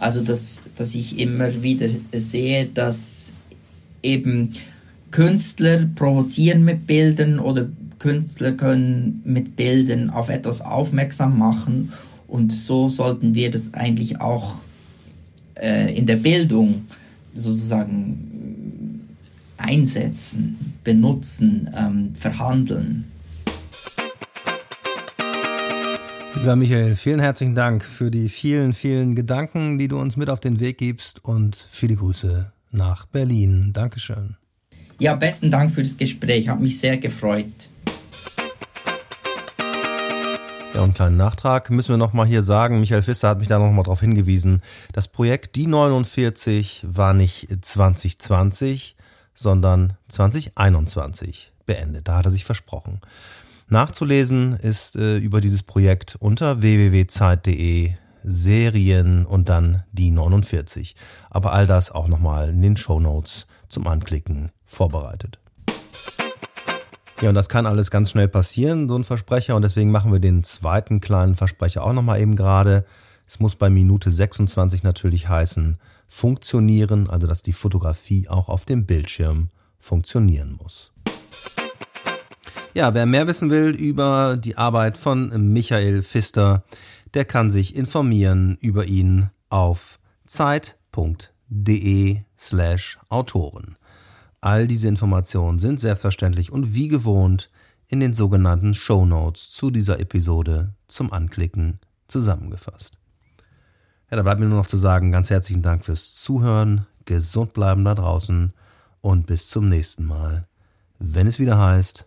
also, 0.00 0.22
dass, 0.22 0.62
dass 0.76 0.94
ich 0.94 1.18
immer 1.18 1.62
wieder 1.62 1.88
sehe, 2.12 2.66
dass 2.66 3.32
eben 4.02 4.52
Künstler 5.10 5.88
provozieren 5.94 6.64
mit 6.64 6.86
Bildern 6.86 7.38
oder 7.38 7.68
Künstler 7.98 8.52
können 8.52 9.20
mit 9.24 9.56
Bildern 9.56 10.08
auf 10.08 10.30
etwas 10.30 10.62
aufmerksam 10.62 11.38
machen 11.38 11.92
und 12.28 12.52
so 12.52 12.88
sollten 12.88 13.34
wir 13.34 13.50
das 13.50 13.74
eigentlich 13.74 14.20
auch 14.20 14.56
äh, 15.56 15.94
in 15.94 16.06
der 16.06 16.16
Bildung 16.16 16.86
sozusagen 17.34 19.00
einsetzen, 19.56 20.74
benutzen, 20.84 21.68
ähm, 21.76 22.14
verhandeln. 22.14 23.09
Lieber 26.40 26.56
Michael, 26.56 26.94
vielen 26.94 27.20
herzlichen 27.20 27.54
Dank 27.54 27.84
für 27.84 28.10
die 28.10 28.30
vielen, 28.30 28.72
vielen 28.72 29.14
Gedanken, 29.14 29.78
die 29.78 29.88
du 29.88 30.00
uns 30.00 30.16
mit 30.16 30.30
auf 30.30 30.40
den 30.40 30.58
Weg 30.58 30.78
gibst 30.78 31.22
und 31.22 31.54
viele 31.54 31.96
Grüße 31.96 32.50
nach 32.70 33.04
Berlin. 33.04 33.74
Dankeschön. 33.74 34.36
Ja, 34.98 35.14
besten 35.16 35.50
Dank 35.50 35.70
für 35.70 35.82
das 35.82 35.98
Gespräch, 35.98 36.48
hat 36.48 36.58
mich 36.58 36.78
sehr 36.78 36.96
gefreut. 36.96 37.44
Ja, 40.72 40.80
und 40.80 40.84
einen 40.84 40.94
kleinen 40.94 41.16
Nachtrag 41.18 41.68
müssen 41.68 41.90
wir 41.90 41.98
nochmal 41.98 42.26
hier 42.26 42.42
sagen. 42.42 42.80
Michael 42.80 43.02
Fisser 43.02 43.28
hat 43.28 43.38
mich 43.38 43.48
da 43.48 43.58
nochmal 43.58 43.84
darauf 43.84 44.00
hingewiesen. 44.00 44.62
Das 44.94 45.08
Projekt 45.08 45.56
Die 45.56 45.66
49 45.66 46.86
war 46.88 47.12
nicht 47.12 47.48
2020, 47.60 48.96
sondern 49.34 49.98
2021 50.08 51.52
beendet. 51.66 52.08
Da 52.08 52.16
hat 52.16 52.24
er 52.24 52.30
sich 52.30 52.46
versprochen. 52.46 53.02
Nachzulesen 53.70 54.54
ist 54.54 54.96
äh, 54.96 55.18
über 55.18 55.40
dieses 55.40 55.62
Projekt 55.62 56.16
unter 56.18 56.60
www.zeit.de 56.60 57.92
Serien 58.24 59.24
und 59.24 59.48
dann 59.48 59.84
die 59.92 60.10
49. 60.10 60.96
Aber 61.30 61.52
all 61.52 61.68
das 61.68 61.92
auch 61.92 62.08
nochmal 62.08 62.48
in 62.48 62.62
den 62.62 62.76
Show 62.76 62.98
Notes 62.98 63.46
zum 63.68 63.86
Anklicken 63.86 64.50
vorbereitet. 64.66 65.38
Ja, 67.20 67.28
und 67.28 67.36
das 67.36 67.48
kann 67.48 67.64
alles 67.64 67.92
ganz 67.92 68.10
schnell 68.10 68.26
passieren, 68.26 68.88
so 68.88 68.96
ein 68.96 69.04
Versprecher. 69.04 69.54
Und 69.54 69.62
deswegen 69.62 69.92
machen 69.92 70.10
wir 70.10 70.18
den 70.18 70.42
zweiten 70.42 71.00
kleinen 71.00 71.36
Versprecher 71.36 71.84
auch 71.84 71.92
nochmal 71.92 72.20
eben 72.20 72.34
gerade. 72.34 72.84
Es 73.28 73.38
muss 73.38 73.54
bei 73.54 73.70
Minute 73.70 74.10
26 74.10 74.82
natürlich 74.82 75.28
heißen, 75.28 75.78
funktionieren, 76.08 77.08
also 77.08 77.28
dass 77.28 77.42
die 77.42 77.52
Fotografie 77.52 78.28
auch 78.28 78.48
auf 78.48 78.64
dem 78.64 78.84
Bildschirm 78.84 79.50
funktionieren 79.78 80.58
muss. 80.60 80.90
Ja, 82.72 82.94
wer 82.94 83.04
mehr 83.04 83.26
wissen 83.26 83.50
will 83.50 83.70
über 83.70 84.36
die 84.36 84.56
Arbeit 84.56 84.96
von 84.96 85.52
Michael 85.52 86.02
Pfister, 86.02 86.62
der 87.14 87.24
kann 87.24 87.50
sich 87.50 87.74
informieren 87.74 88.58
über 88.60 88.84
ihn 88.84 89.30
auf 89.48 89.98
zeit.de 90.26 92.18
slash 92.38 92.98
Autoren. 93.08 93.76
All 94.40 94.68
diese 94.68 94.86
Informationen 94.86 95.58
sind 95.58 95.80
selbstverständlich 95.80 96.52
und 96.52 96.72
wie 96.72 96.86
gewohnt 96.86 97.50
in 97.88 97.98
den 97.98 98.14
sogenannten 98.14 98.72
Show 98.72 99.04
Notes 99.04 99.50
zu 99.50 99.72
dieser 99.72 99.98
Episode 99.98 100.72
zum 100.86 101.12
Anklicken 101.12 101.80
zusammengefasst. 102.06 102.98
Ja, 104.10 104.16
da 104.16 104.22
bleibt 104.22 104.38
mir 104.38 104.46
nur 104.46 104.58
noch 104.58 104.66
zu 104.66 104.76
sagen, 104.76 105.10
ganz 105.10 105.28
herzlichen 105.28 105.62
Dank 105.62 105.84
fürs 105.84 106.14
Zuhören, 106.14 106.86
gesund 107.04 107.52
bleiben 107.52 107.84
da 107.84 107.96
draußen 107.96 108.52
und 109.00 109.26
bis 109.26 109.48
zum 109.48 109.68
nächsten 109.68 110.04
Mal, 110.04 110.46
wenn 111.00 111.26
es 111.26 111.40
wieder 111.40 111.58
heißt 111.58 112.06